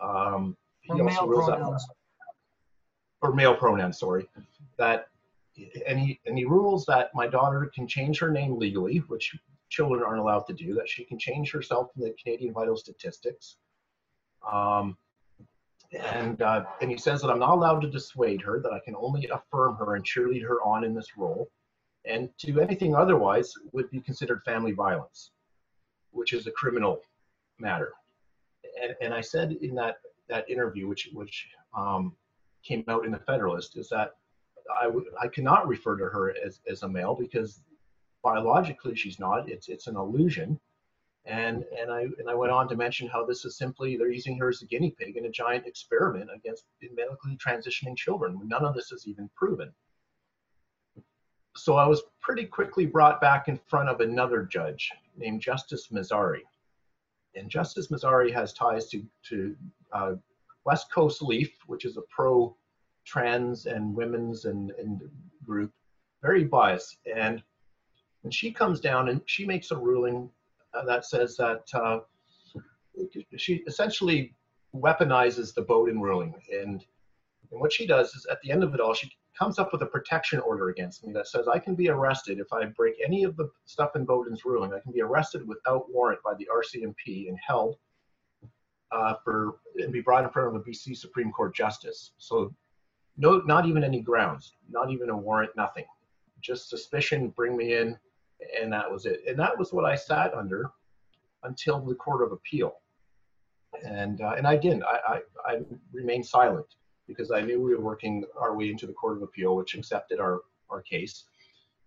Um, 0.00 0.56
he 0.82 0.92
or 0.92 1.08
also 1.08 1.26
rules 1.26 1.46
pronouns. 1.46 1.86
that, 1.86 1.94
or 3.22 3.32
male 3.32 3.54
pronouns, 3.54 3.98
sorry, 3.98 4.28
that, 4.78 5.08
and 5.86 5.98
he 5.98 6.44
rules 6.44 6.84
that 6.86 7.10
my 7.14 7.26
daughter 7.26 7.70
can 7.74 7.88
change 7.88 8.18
her 8.18 8.30
name 8.30 8.58
legally, 8.58 8.98
which 9.08 9.34
children 9.68 10.02
aren't 10.02 10.20
allowed 10.20 10.46
to 10.46 10.52
do. 10.52 10.74
That 10.74 10.88
she 10.88 11.04
can 11.04 11.18
change 11.18 11.50
herself 11.50 11.90
in 11.96 12.02
the 12.02 12.14
Canadian 12.22 12.52
vital 12.52 12.76
statistics. 12.76 13.56
Um, 14.50 14.96
and 15.92 16.42
uh, 16.42 16.64
and 16.82 16.90
he 16.90 16.98
says 16.98 17.22
that 17.22 17.30
I'm 17.30 17.38
not 17.38 17.52
allowed 17.52 17.80
to 17.80 17.90
dissuade 17.90 18.42
her, 18.42 18.60
that 18.60 18.72
I 18.72 18.80
can 18.84 18.94
only 18.96 19.28
affirm 19.28 19.76
her 19.76 19.94
and 19.94 20.04
cheerlead 20.04 20.42
her 20.42 20.60
on 20.62 20.84
in 20.84 20.94
this 20.94 21.16
role, 21.16 21.48
and 22.04 22.28
to 22.38 22.46
do 22.46 22.60
anything 22.60 22.94
otherwise 22.94 23.54
would 23.72 23.90
be 23.90 24.00
considered 24.00 24.42
family 24.44 24.72
violence 24.72 25.30
which 26.16 26.32
is 26.32 26.46
a 26.46 26.50
criminal 26.50 27.02
matter. 27.58 27.92
And, 28.82 28.94
and 29.00 29.14
I 29.14 29.20
said 29.20 29.52
in 29.60 29.74
that, 29.76 29.96
that 30.28 30.48
interview, 30.50 30.88
which, 30.88 31.10
which 31.12 31.46
um, 31.76 32.14
came 32.66 32.84
out 32.88 33.04
in 33.04 33.12
the 33.12 33.18
Federalist, 33.18 33.76
is 33.76 33.88
that 33.90 34.16
I, 34.80 34.84
w- 34.84 35.10
I 35.20 35.28
cannot 35.28 35.68
refer 35.68 35.96
to 35.96 36.04
her 36.04 36.34
as, 36.44 36.60
as 36.68 36.82
a 36.82 36.88
male 36.88 37.14
because 37.14 37.60
biologically 38.22 38.96
she's 38.96 39.18
not. 39.18 39.48
It's, 39.48 39.68
it's 39.68 39.86
an 39.86 39.96
illusion. 39.96 40.58
And, 41.24 41.64
and, 41.80 41.90
I, 41.90 42.02
and 42.02 42.28
I 42.28 42.34
went 42.34 42.52
on 42.52 42.68
to 42.68 42.76
mention 42.76 43.08
how 43.08 43.24
this 43.24 43.44
is 43.44 43.56
simply, 43.58 43.96
they're 43.96 44.10
using 44.10 44.38
her 44.38 44.48
as 44.48 44.62
a 44.62 44.66
guinea 44.66 44.94
pig 44.98 45.16
in 45.16 45.26
a 45.26 45.30
giant 45.30 45.66
experiment 45.66 46.30
against 46.34 46.64
medically 46.94 47.36
transitioning 47.36 47.96
children. 47.96 48.40
None 48.44 48.64
of 48.64 48.74
this 48.74 48.92
is 48.92 49.06
even 49.08 49.28
proven. 49.34 49.72
So 51.56 51.76
I 51.76 51.86
was 51.86 52.02
pretty 52.20 52.44
quickly 52.44 52.86
brought 52.86 53.20
back 53.20 53.48
in 53.48 53.58
front 53.66 53.88
of 53.88 54.00
another 54.00 54.42
judge 54.42 54.90
named 55.16 55.40
Justice 55.40 55.88
Marzari. 55.88 56.42
And 57.34 57.50
Justice 57.50 57.88
Marzari 57.88 58.32
has 58.32 58.52
ties 58.52 58.88
to, 58.90 59.02
to 59.28 59.56
uh, 59.92 60.14
West 60.66 60.92
Coast 60.92 61.22
Leaf, 61.22 61.56
which 61.66 61.84
is 61.84 61.96
a 61.96 62.02
pro 62.10 62.54
trans 63.04 63.66
and 63.66 63.94
women's 63.94 64.46
and, 64.46 64.72
and 64.72 65.00
group, 65.44 65.72
very 66.20 66.42
biased. 66.42 66.98
And 67.14 67.40
when 68.22 68.32
she 68.32 68.50
comes 68.50 68.80
down 68.80 69.08
and 69.08 69.20
she 69.26 69.46
makes 69.46 69.70
a 69.70 69.76
ruling 69.76 70.28
uh, 70.74 70.84
that 70.84 71.06
says 71.06 71.36
that 71.36 71.62
uh, 71.72 72.00
she 73.36 73.62
essentially 73.68 74.34
weaponizes 74.74 75.54
the 75.54 75.62
Bowden 75.62 76.00
ruling. 76.00 76.34
And, 76.52 76.84
and 77.52 77.60
what 77.60 77.72
she 77.72 77.86
does 77.86 78.12
is 78.14 78.26
at 78.28 78.40
the 78.42 78.50
end 78.50 78.64
of 78.64 78.74
it 78.74 78.80
all, 78.80 78.92
she 78.92 79.08
comes 79.38 79.60
up 79.60 79.70
with 79.72 79.82
a 79.82 79.86
protection 79.86 80.40
order 80.40 80.70
against 80.70 81.06
me 81.06 81.12
that 81.12 81.28
says 81.28 81.46
I 81.46 81.60
can 81.60 81.76
be 81.76 81.90
arrested 81.90 82.40
if 82.40 82.52
I 82.52 82.64
break 82.64 82.96
any 83.04 83.22
of 83.22 83.36
the 83.36 83.48
stuff 83.66 83.94
in 83.94 84.04
Bowden's 84.04 84.44
ruling. 84.44 84.74
I 84.74 84.80
can 84.80 84.92
be 84.92 85.02
arrested 85.02 85.46
without 85.46 85.92
warrant 85.92 86.20
by 86.24 86.34
the 86.34 86.48
RCMP 86.52 87.28
and 87.28 87.38
held 87.46 87.76
uh, 88.92 89.14
for 89.24 89.58
and 89.76 89.92
be 89.92 90.00
brought 90.00 90.24
in 90.24 90.30
front 90.30 90.48
of 90.48 90.54
a 90.54 90.64
BC 90.64 90.96
Supreme 90.96 91.32
Court 91.32 91.54
justice. 91.54 92.12
So, 92.18 92.54
no, 93.16 93.38
not 93.40 93.66
even 93.66 93.82
any 93.82 94.00
grounds, 94.00 94.54
not 94.70 94.90
even 94.90 95.10
a 95.10 95.16
warrant, 95.16 95.50
nothing. 95.56 95.84
Just 96.40 96.68
suspicion, 96.68 97.30
bring 97.30 97.56
me 97.56 97.74
in, 97.74 97.96
and 98.60 98.72
that 98.72 98.90
was 98.90 99.06
it. 99.06 99.22
And 99.26 99.38
that 99.38 99.58
was 99.58 99.72
what 99.72 99.84
I 99.84 99.96
sat 99.96 100.34
under 100.34 100.70
until 101.42 101.80
the 101.80 101.94
Court 101.94 102.22
of 102.22 102.32
Appeal. 102.32 102.74
And 103.84 104.20
uh, 104.20 104.34
and 104.36 104.46
I 104.46 104.56
didn't. 104.56 104.84
I, 104.84 104.98
I 105.08 105.52
I 105.52 105.60
remained 105.92 106.26
silent 106.26 106.66
because 107.06 107.30
I 107.30 107.40
knew 107.40 107.60
we 107.60 107.74
were 107.74 107.80
working 107.80 108.24
our 108.38 108.56
way 108.56 108.70
into 108.70 108.86
the 108.86 108.92
Court 108.92 109.16
of 109.16 109.22
Appeal, 109.22 109.56
which 109.56 109.74
accepted 109.74 110.18
our, 110.18 110.40
our 110.70 110.82
case. 110.82 111.24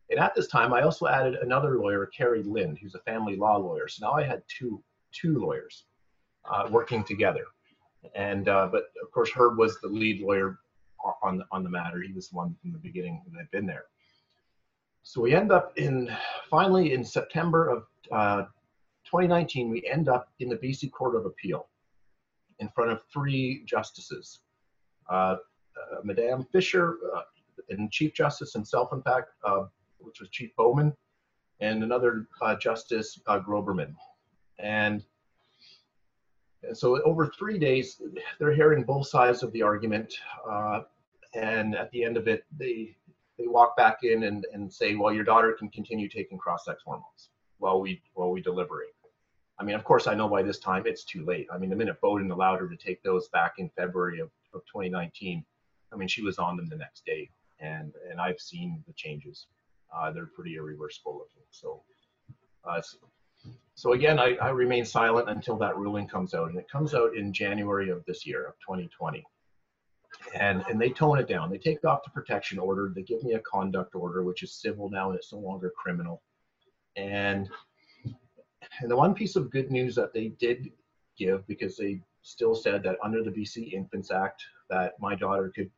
And 0.09 0.19
at 0.19 0.33
this 0.33 0.47
time, 0.47 0.73
I 0.73 0.81
also 0.81 1.07
added 1.07 1.35
another 1.35 1.77
lawyer, 1.77 2.05
Carey 2.05 2.41
Linde, 2.41 2.79
who's 2.79 2.95
a 2.95 2.99
family 2.99 3.35
law 3.35 3.57
lawyer. 3.57 3.87
So 3.87 4.07
now 4.07 4.13
I 4.13 4.23
had 4.23 4.41
two, 4.47 4.81
two 5.11 5.39
lawyers 5.39 5.83
uh, 6.49 6.67
working 6.69 7.03
together. 7.03 7.45
And, 8.15 8.47
uh, 8.47 8.69
but 8.71 8.83
of 9.03 9.11
course, 9.11 9.29
Herb 9.31 9.57
was 9.57 9.79
the 9.81 9.87
lead 9.87 10.21
lawyer 10.21 10.59
on 11.23 11.37
the, 11.37 11.45
on 11.51 11.63
the 11.63 11.69
matter. 11.69 12.01
He 12.01 12.13
was 12.13 12.29
the 12.29 12.37
one 12.37 12.55
from 12.61 12.71
the 12.71 12.77
beginning 12.77 13.21
that 13.31 13.37
had 13.37 13.51
been 13.51 13.65
there. 13.65 13.85
So 15.03 15.21
we 15.21 15.33
end 15.33 15.51
up 15.51 15.77
in, 15.77 16.09
finally 16.49 16.93
in 16.93 17.03
September 17.03 17.69
of 17.69 17.83
uh, 18.11 18.43
2019, 19.05 19.69
we 19.69 19.87
end 19.89 20.07
up 20.07 20.29
in 20.39 20.49
the 20.49 20.57
BC 20.57 20.91
Court 20.91 21.15
of 21.15 21.25
Appeal 21.25 21.67
in 22.59 22.69
front 22.69 22.91
of 22.91 23.01
three 23.11 23.63
justices. 23.65 24.39
Uh, 25.09 25.13
uh, 25.13 26.01
Madame 26.03 26.45
Fisher 26.51 26.97
uh, 27.15 27.21
and 27.69 27.91
Chief 27.91 28.13
Justice 28.13 28.53
himself, 28.53 28.89
in 28.93 29.01
fact, 29.01 29.29
which 29.99 30.19
was 30.19 30.29
Chief 30.29 30.55
Bauman, 30.55 30.93
and 31.59 31.83
another 31.83 32.27
Justice 32.59 33.19
Groberman. 33.27 33.95
And 34.59 35.03
and 36.63 36.77
so 36.77 37.01
over 37.03 37.27
three 37.27 37.57
days, 37.57 38.01
they're 38.39 38.53
hearing 38.53 38.83
both 38.83 39.07
sides 39.07 39.43
of 39.43 39.51
the 39.53 39.61
argument. 39.61 40.13
Uh, 40.49 40.81
and 41.33 41.75
at 41.75 41.91
the 41.91 42.03
end 42.03 42.17
of 42.17 42.27
it, 42.27 42.45
they 42.57 42.95
they 43.37 43.47
walk 43.47 43.77
back 43.77 43.99
in 44.03 44.23
and, 44.23 44.45
and 44.53 44.71
say, 44.71 44.95
well, 44.95 45.13
your 45.13 45.23
daughter 45.23 45.55
can 45.57 45.69
continue 45.69 46.09
taking 46.09 46.37
cross-sex 46.37 46.83
hormones 46.85 47.29
while 47.57 47.79
we 47.79 48.01
while 48.13 48.31
we 48.31 48.41
deliberate. 48.41 48.89
I 49.59 49.63
mean, 49.63 49.75
of 49.75 49.83
course, 49.83 50.07
I 50.07 50.13
know 50.13 50.27
by 50.27 50.41
this 50.41 50.59
time 50.59 50.83
it's 50.85 51.03
too 51.03 51.25
late. 51.25 51.47
I 51.51 51.57
mean, 51.57 51.69
the 51.69 51.75
minute 51.75 51.99
Bowden 52.01 52.31
allowed 52.31 52.59
her 52.59 52.69
to 52.69 52.77
take 52.77 53.01
those 53.03 53.27
back 53.29 53.55
in 53.57 53.69
February 53.77 54.19
of 54.19 54.29
of 54.53 54.61
2019, 54.65 55.45
I 55.91 55.95
mean, 55.95 56.07
she 56.07 56.21
was 56.21 56.39
on 56.39 56.57
them 56.57 56.69
the 56.69 56.75
next 56.75 57.05
day, 57.05 57.29
and 57.59 57.93
and 58.09 58.19
I've 58.19 58.39
seen 58.39 58.83
the 58.87 58.93
changes. 58.93 59.47
Uh, 59.93 60.11
they're 60.11 60.27
pretty 60.27 60.55
irreversible 60.55 61.13
looking. 61.13 61.43
So, 61.51 61.81
uh, 62.63 62.81
so, 63.75 63.93
again, 63.93 64.19
I, 64.19 64.35
I 64.41 64.49
remain 64.49 64.83
silent 64.83 65.29
until 65.29 65.55
that 65.57 65.77
ruling 65.77 66.07
comes 66.07 66.33
out, 66.33 66.49
and 66.49 66.59
it 66.59 66.69
comes 66.69 66.93
out 66.93 67.15
in 67.15 67.31
January 67.31 67.89
of 67.89 68.03
this 68.05 68.25
year 68.25 68.45
of 68.45 68.55
2020. 68.59 69.23
And 70.35 70.63
and 70.69 70.81
they 70.81 70.89
tone 70.89 71.17
it 71.17 71.27
down. 71.27 71.49
They 71.49 71.57
take 71.57 71.85
off 71.85 72.03
the 72.03 72.09
protection 72.09 72.59
order. 72.59 72.91
They 72.93 73.03
give 73.03 73.23
me 73.23 73.33
a 73.33 73.39
conduct 73.39 73.95
order, 73.95 74.23
which 74.23 74.43
is 74.43 74.53
civil 74.53 74.89
now, 74.89 75.09
and 75.09 75.17
it's 75.17 75.31
no 75.31 75.39
longer 75.39 75.71
criminal. 75.77 76.21
And 76.97 77.49
and 78.81 78.91
the 78.91 78.95
one 78.95 79.13
piece 79.13 79.35
of 79.35 79.49
good 79.49 79.71
news 79.71 79.95
that 79.95 80.13
they 80.13 80.29
did 80.39 80.71
give, 81.17 81.47
because 81.47 81.77
they 81.77 82.01
still 82.21 82.55
said 82.55 82.83
that 82.83 82.97
under 83.03 83.23
the 83.23 83.31
BC 83.31 83.73
Infants 83.73 84.11
Act, 84.11 84.43
that 84.69 84.93
my 84.99 85.15
daughter 85.15 85.51
could 85.55 85.71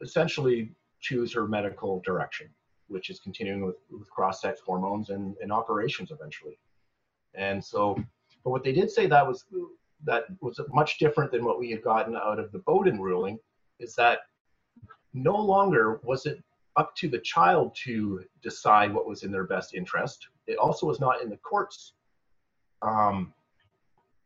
essentially 0.00 0.70
choose 1.00 1.32
her 1.32 1.46
medical 1.48 2.00
direction, 2.04 2.48
which 2.88 3.10
is 3.10 3.18
continuing 3.20 3.64
with, 3.66 3.76
with 3.90 4.08
cross-sex 4.10 4.60
hormones 4.64 5.10
and, 5.10 5.34
and 5.40 5.52
operations 5.52 6.10
eventually. 6.10 6.58
And 7.36 7.62
so, 7.62 7.96
but 8.44 8.50
what 8.50 8.64
they 8.64 8.72
did 8.72 8.90
say 8.90 9.06
that 9.06 9.26
was 9.26 9.44
that 10.04 10.24
was 10.40 10.60
much 10.72 10.98
different 10.98 11.32
than 11.32 11.44
what 11.44 11.58
we 11.58 11.70
had 11.70 11.82
gotten 11.82 12.16
out 12.16 12.38
of 12.38 12.52
the 12.52 12.58
Bowden 12.60 13.00
ruling, 13.00 13.38
is 13.78 13.94
that 13.96 14.20
no 15.14 15.36
longer 15.36 16.00
was 16.02 16.26
it 16.26 16.42
up 16.76 16.94
to 16.96 17.08
the 17.08 17.18
child 17.20 17.74
to 17.84 18.22
decide 18.42 18.92
what 18.92 19.06
was 19.06 19.22
in 19.22 19.32
their 19.32 19.44
best 19.44 19.74
interest. 19.74 20.28
It 20.46 20.58
also 20.58 20.86
was 20.86 21.00
not 21.00 21.22
in 21.22 21.30
the 21.30 21.38
court's 21.38 21.94
um, 22.82 23.32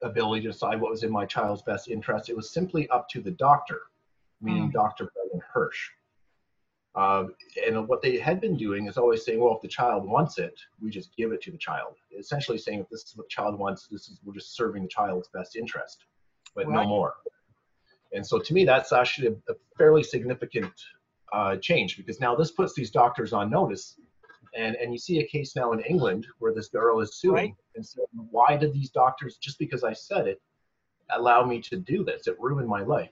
ability 0.03 0.43
to 0.43 0.53
decide 0.53 0.81
what 0.81 0.91
was 0.91 1.05
in 1.05 1.13
my 1.13 1.27
child's 1.27 1.63
best 1.63 1.89
interest. 1.89 2.29
It 2.29 2.37
was 2.37 2.51
simply 2.51 2.89
up 2.91 3.09
to 3.11 3.21
the 3.21 3.31
doctor, 3.31 3.83
meaning 4.41 4.71
mm. 4.71 4.73
Dr. 4.73 5.05
Brenden 5.05 5.41
Hursh. 5.55 5.91
Um, 6.97 7.35
and 7.67 7.87
what 7.87 8.03
they 8.03 8.19
had 8.19 8.41
been 8.41 8.57
doing 8.57 8.89
is 8.89 8.97
always 8.97 9.25
saying, 9.25 9.41
well, 9.41 9.55
if 9.55 9.63
the 9.63 9.69
child 9.69 10.05
wants 10.05 10.39
it, 10.39 10.59
we 10.81 10.91
just 10.91 11.15
give 11.17 11.31
it 11.31 11.41
to 11.43 11.53
the 11.53 11.59
child. 11.59 11.95
Essentially 12.19 12.59
saying, 12.59 12.81
if 12.81 12.89
this 12.89 13.03
is 13.03 13.17
what 13.17 13.27
the 13.29 13.35
child 13.35 13.59
wants, 13.59 13.87
this 13.87 14.09
is 14.09 14.19
we're 14.25 14.35
just 14.35 14.57
serving 14.57 14.83
the 14.83 14.89
child's 14.89 15.29
best 15.29 15.55
interest, 15.55 16.05
but 16.55 16.67
right. 16.67 16.75
no 16.75 16.87
more. 16.87 17.15
And 18.13 18.27
so 18.27 18.41
to 18.41 18.53
me, 18.53 18.65
that's 18.65 18.93
actually 18.93 19.29
a, 19.29 19.53
a 19.53 19.55
fairly 19.79 20.03
significant 20.03 20.73
uh, 21.33 21.57
change 21.57 21.97
because 21.97 22.21
now 22.21 22.35
this 22.35 22.51
puts 22.51 22.75
these 22.75 22.91
doctors 22.91 23.33
on 23.33 23.51
notice 23.51 23.97
and 24.57 24.75
and 24.77 24.93
you 24.93 24.99
see 24.99 25.21
a 25.21 25.27
case 25.27 25.55
now 25.55 25.73
in 25.73 25.81
England 25.81 26.27
where 26.39 26.53
this 26.53 26.69
girl 26.69 27.01
is 27.01 27.15
suing 27.15 27.35
right. 27.35 27.55
and 27.77 27.87
so 27.87 28.05
why 28.31 28.57
did 28.57 28.73
these 28.73 28.91
doctors 28.91 29.37
just 29.37 29.59
because 29.59 29.85
I 29.85 29.93
said 29.93 30.27
it 30.27 30.41
allow 31.11 31.45
me 31.45 31.61
to 31.63 31.77
do 31.77 32.05
this? 32.05 32.27
It 32.27 32.37
ruined 32.41 32.69
my 32.69 32.83
life. 32.83 33.11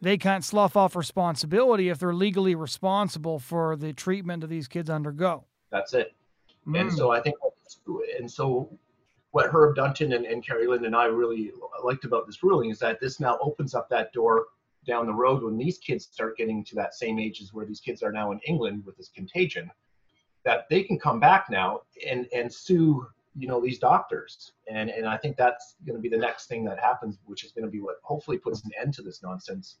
They 0.00 0.16
can't 0.16 0.44
slough 0.44 0.76
off 0.76 0.94
responsibility 0.94 1.88
if 1.88 1.98
they're 1.98 2.14
legally 2.14 2.54
responsible 2.54 3.38
for 3.38 3.76
the 3.76 3.92
treatment 3.92 4.42
that 4.42 4.46
these 4.48 4.68
kids 4.68 4.88
undergo. 4.88 5.44
That's 5.70 5.92
it. 5.94 6.14
Mm. 6.66 6.80
And 6.80 6.92
so 6.92 7.10
I 7.10 7.20
think, 7.20 7.36
and 8.18 8.30
so 8.30 8.78
what 9.32 9.46
Herb 9.46 9.76
Dunton 9.76 10.12
and, 10.12 10.24
and 10.24 10.44
Carey 10.44 10.66
Linde 10.66 10.86
and 10.86 10.96
I 10.96 11.06
really 11.06 11.52
liked 11.82 12.04
about 12.04 12.26
this 12.26 12.42
ruling 12.42 12.70
is 12.70 12.78
that 12.78 13.00
this 13.00 13.20
now 13.20 13.38
opens 13.40 13.74
up 13.74 13.88
that 13.90 14.12
door 14.12 14.46
down 14.86 15.06
the 15.06 15.12
road 15.12 15.42
when 15.42 15.58
these 15.58 15.78
kids 15.78 16.08
start 16.10 16.36
getting 16.36 16.64
to 16.64 16.74
that 16.76 16.94
same 16.94 17.18
age 17.18 17.42
as 17.42 17.52
where 17.52 17.66
these 17.66 17.80
kids 17.80 18.02
are 18.02 18.12
now 18.12 18.32
in 18.32 18.38
England 18.46 18.84
with 18.86 18.96
this 18.96 19.08
contagion, 19.08 19.70
that 20.44 20.66
they 20.70 20.82
can 20.82 20.98
come 20.98 21.20
back 21.20 21.46
now 21.50 21.80
and, 22.08 22.26
and 22.32 22.52
sue 22.52 23.06
you 23.36 23.46
know 23.46 23.60
these 23.60 23.78
doctors 23.78 24.52
and 24.68 24.90
and 24.90 25.06
i 25.06 25.16
think 25.16 25.36
that's 25.36 25.76
going 25.86 25.96
to 25.96 26.00
be 26.00 26.08
the 26.08 26.16
next 26.16 26.46
thing 26.46 26.64
that 26.64 26.78
happens 26.78 27.18
which 27.26 27.44
is 27.44 27.52
going 27.52 27.64
to 27.64 27.70
be 27.70 27.80
what 27.80 27.96
hopefully 28.02 28.38
puts 28.38 28.64
an 28.64 28.70
end 28.80 28.92
to 28.92 29.02
this 29.02 29.22
nonsense 29.22 29.76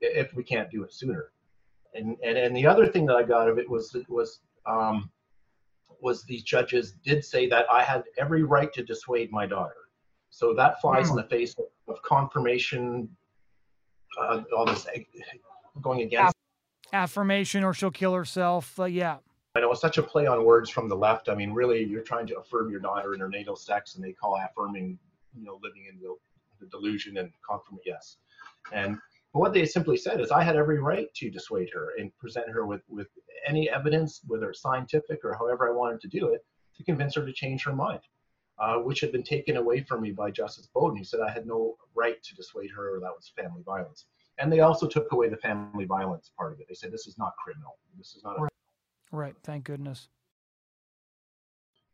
if 0.00 0.32
we 0.34 0.42
can't 0.42 0.70
do 0.70 0.82
it 0.84 0.92
sooner 0.92 1.30
and 1.94 2.16
and, 2.22 2.38
and 2.38 2.56
the 2.56 2.66
other 2.66 2.86
thing 2.86 3.06
that 3.06 3.16
i 3.16 3.22
got 3.22 3.48
of 3.48 3.58
it 3.58 3.68
was 3.68 3.96
was 4.08 4.40
um, 4.66 5.10
was 6.00 6.24
these 6.24 6.42
judges 6.42 6.92
did 7.04 7.24
say 7.24 7.48
that 7.48 7.66
I 7.70 7.82
had 7.82 8.04
every 8.18 8.42
right 8.42 8.72
to 8.72 8.82
dissuade 8.82 9.30
my 9.32 9.46
daughter. 9.46 9.74
So 10.30 10.54
that 10.54 10.80
flies 10.80 11.10
in 11.10 11.16
the 11.16 11.24
face 11.24 11.54
of, 11.58 11.64
of 11.88 12.02
confirmation, 12.02 13.08
uh, 14.20 14.42
all 14.56 14.66
this 14.66 14.86
going 15.80 16.02
against 16.02 16.34
affirmation, 16.92 17.64
or 17.64 17.74
she'll 17.74 17.90
kill 17.90 18.14
herself. 18.14 18.78
Uh, 18.78 18.84
yeah. 18.84 19.18
I 19.54 19.60
know 19.60 19.72
it's 19.72 19.80
such 19.80 19.98
a 19.98 20.02
play 20.02 20.26
on 20.26 20.44
words 20.44 20.70
from 20.70 20.88
the 20.88 20.94
left. 20.94 21.28
I 21.28 21.34
mean, 21.34 21.52
really, 21.52 21.82
you're 21.82 22.02
trying 22.02 22.26
to 22.28 22.38
affirm 22.38 22.70
your 22.70 22.80
daughter 22.80 23.14
in 23.14 23.20
her 23.20 23.28
natal 23.28 23.56
sex, 23.56 23.96
and 23.96 24.04
they 24.04 24.12
call 24.12 24.36
affirming, 24.36 24.98
you 25.36 25.44
know, 25.44 25.58
living 25.62 25.86
in 25.90 25.98
the, 25.98 26.14
the 26.60 26.66
delusion 26.66 27.16
and 27.16 27.32
confirm. 27.48 27.78
Yes, 27.84 28.18
and 28.72 28.98
but 29.32 29.40
what 29.40 29.52
they 29.52 29.66
simply 29.66 29.96
said 29.96 30.20
is, 30.20 30.30
I 30.30 30.42
had 30.42 30.56
every 30.56 30.78
right 30.78 31.12
to 31.14 31.30
dissuade 31.30 31.70
her 31.74 31.90
and 31.98 32.16
present 32.16 32.48
her 32.48 32.66
with, 32.66 32.82
with 32.88 33.08
any 33.46 33.68
evidence, 33.68 34.20
whether 34.26 34.50
it's 34.50 34.62
scientific 34.62 35.20
or 35.24 35.34
however 35.34 35.68
I 35.68 35.72
wanted 35.72 36.00
to 36.02 36.08
do 36.08 36.28
it, 36.28 36.44
to 36.76 36.84
convince 36.84 37.14
her 37.16 37.26
to 37.26 37.32
change 37.32 37.62
her 37.64 37.74
mind, 37.74 38.00
uh, 38.58 38.76
which 38.76 39.00
had 39.00 39.12
been 39.12 39.22
taken 39.22 39.56
away 39.58 39.82
from 39.82 40.00
me 40.00 40.12
by 40.12 40.30
Justice 40.30 40.68
Bowden. 40.74 40.96
He 40.96 41.04
said 41.04 41.20
I 41.20 41.30
had 41.30 41.46
no 41.46 41.76
right 41.94 42.22
to 42.22 42.34
dissuade 42.34 42.70
her, 42.74 42.96
or 42.96 43.00
that 43.00 43.12
was 43.14 43.32
family 43.36 43.62
violence. 43.64 44.06
And 44.38 44.50
they 44.50 44.60
also 44.60 44.86
took 44.86 45.10
away 45.12 45.28
the 45.28 45.36
family 45.36 45.84
violence 45.84 46.30
part 46.36 46.52
of 46.52 46.60
it. 46.60 46.66
They 46.68 46.74
said 46.74 46.92
this 46.92 47.06
is 47.06 47.18
not 47.18 47.32
criminal. 47.42 47.78
This 47.98 48.14
is 48.14 48.24
not. 48.24 48.38
A- 48.38 48.48
right. 49.12 49.34
Thank 49.42 49.64
goodness. 49.64 50.08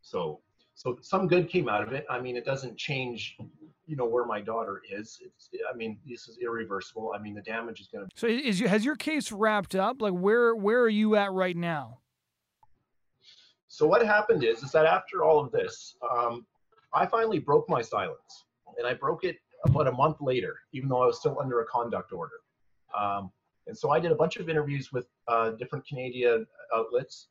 So, 0.02 0.40
so 0.74 0.98
some 1.00 1.26
good 1.26 1.48
came 1.48 1.68
out 1.68 1.82
of 1.82 1.92
it. 1.94 2.04
I 2.10 2.20
mean, 2.20 2.36
it 2.36 2.44
doesn't 2.44 2.76
change 2.76 3.38
you 3.86 3.96
know 3.96 4.06
where 4.06 4.24
my 4.24 4.40
daughter 4.40 4.80
is. 4.90 5.18
It's, 5.22 5.50
I 5.72 5.76
mean, 5.76 5.98
this 6.06 6.28
is 6.28 6.38
irreversible. 6.38 7.12
I 7.14 7.20
mean, 7.20 7.34
the 7.34 7.42
damage 7.42 7.80
is 7.80 7.88
going 7.88 8.06
to. 8.06 8.10
So, 8.14 8.26
is 8.26 8.60
has 8.60 8.84
your 8.84 8.96
case 8.96 9.30
wrapped 9.30 9.74
up? 9.74 10.00
Like, 10.00 10.14
where 10.14 10.54
where 10.54 10.80
are 10.80 10.88
you 10.88 11.16
at 11.16 11.32
right 11.32 11.56
now? 11.56 11.98
So 13.68 13.86
what 13.88 14.06
happened 14.06 14.44
is, 14.44 14.62
is 14.62 14.70
that 14.70 14.86
after 14.86 15.24
all 15.24 15.40
of 15.40 15.50
this, 15.50 15.96
um, 16.08 16.46
I 16.92 17.06
finally 17.06 17.40
broke 17.40 17.68
my 17.68 17.82
silence, 17.82 18.44
and 18.78 18.86
I 18.86 18.94
broke 18.94 19.24
it 19.24 19.36
about 19.64 19.88
a 19.88 19.92
month 19.92 20.18
later, 20.20 20.54
even 20.72 20.88
though 20.88 21.02
I 21.02 21.06
was 21.06 21.18
still 21.18 21.36
under 21.40 21.60
a 21.60 21.66
conduct 21.66 22.12
order. 22.12 22.36
Um, 22.96 23.32
and 23.66 23.76
so 23.76 23.90
I 23.90 23.98
did 23.98 24.12
a 24.12 24.14
bunch 24.14 24.36
of 24.36 24.48
interviews 24.48 24.92
with 24.92 25.06
uh, 25.26 25.50
different 25.52 25.86
Canadian 25.86 26.46
outlets, 26.72 27.28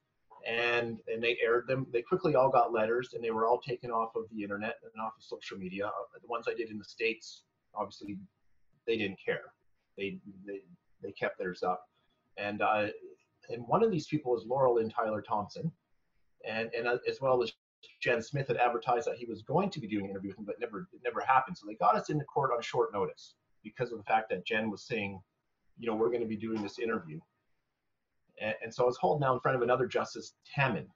and 0.48 1.00
and 1.08 1.24
they 1.24 1.38
aired 1.44 1.68
them. 1.68 1.88
They 1.92 2.02
quickly 2.02 2.36
all 2.36 2.50
got 2.50 2.74
letters, 2.74 3.14
and 3.14 3.24
they 3.24 3.32
were 3.32 3.48
all 3.48 3.60
taken 3.60 3.92
off 3.92 4.16
of 4.16 4.24
the 4.32 4.44
internet 4.44 4.76
and 4.84 5.02
off 5.02 5.14
of 5.18 5.24
social 5.24 5.58
media. 5.58 5.88
Uh, 5.88 6.20
the 6.22 6.28
ones 6.28 6.46
I 6.48 6.54
did 6.54 6.70
in 6.70 6.78
the 6.78 6.84
states, 6.84 7.44
obviously, 7.76 8.18
they 8.86 8.98
didn't 8.98 9.20
care. 9.24 9.54
They 9.98 10.20
they 10.46 10.62
they 11.02 11.12
kept 11.12 11.38
theirs 11.38 11.64
up, 11.64 11.88
and 12.38 12.62
uh, 12.62 12.88
and 13.50 13.68
one 13.68 13.84
of 13.84 13.92
these 13.92 14.08
people 14.08 14.36
is 14.38 14.46
Laura-Lynn 14.46 14.90
Tyler 14.90 15.22
Thompson, 15.22 15.72
and 16.48 16.70
and 16.78 16.88
uh, 16.88 16.98
as 17.08 17.22
well 17.22 17.42
as 17.42 17.52
Jenn 18.02 18.22
Smith 18.22 18.48
had 18.48 18.58
advertised 18.58 19.08
that 19.08 19.18
he 19.18 19.26
was 19.26 19.42
going 19.44 19.70
to 19.70 19.80
be 19.80 19.88
doing 19.88 20.06
an 20.06 20.12
interview 20.12 20.32
with 20.32 20.40
him, 20.40 20.46
but 20.46 20.60
never 20.60 20.88
it 20.94 21.02
never 21.04 21.22
happened. 21.22 21.58
So 21.58 21.66
they 21.68 21.76
got 21.76 21.96
us 21.96 22.10
into 22.10 22.26
court 22.26 22.52
on 22.56 22.62
short 22.62 22.94
notice 22.94 23.36
because 23.64 23.92
of 23.92 23.98
the 23.98 24.04
fact 24.04 24.30
that 24.30 24.46
Jenn 24.46 24.70
was 24.70 24.84
saying, 24.84 25.22
you 25.78 25.88
know, 25.88 25.96
we're 25.96 26.10
going 26.10 26.22
to 26.22 26.28
be 26.28 26.36
doing 26.36 26.62
this 26.62 26.80
interview. 26.80 27.20
And, 28.42 28.56
and 28.64 28.74
so 28.74 28.84
I 28.84 28.86
was 28.88 28.98
hauled 28.98 29.22
now 29.22 29.34
in 29.34 29.40
front 29.40 29.56
of 29.56 29.62
another 29.62 29.88
justice, 29.88 30.34
Tammen, 30.56 30.88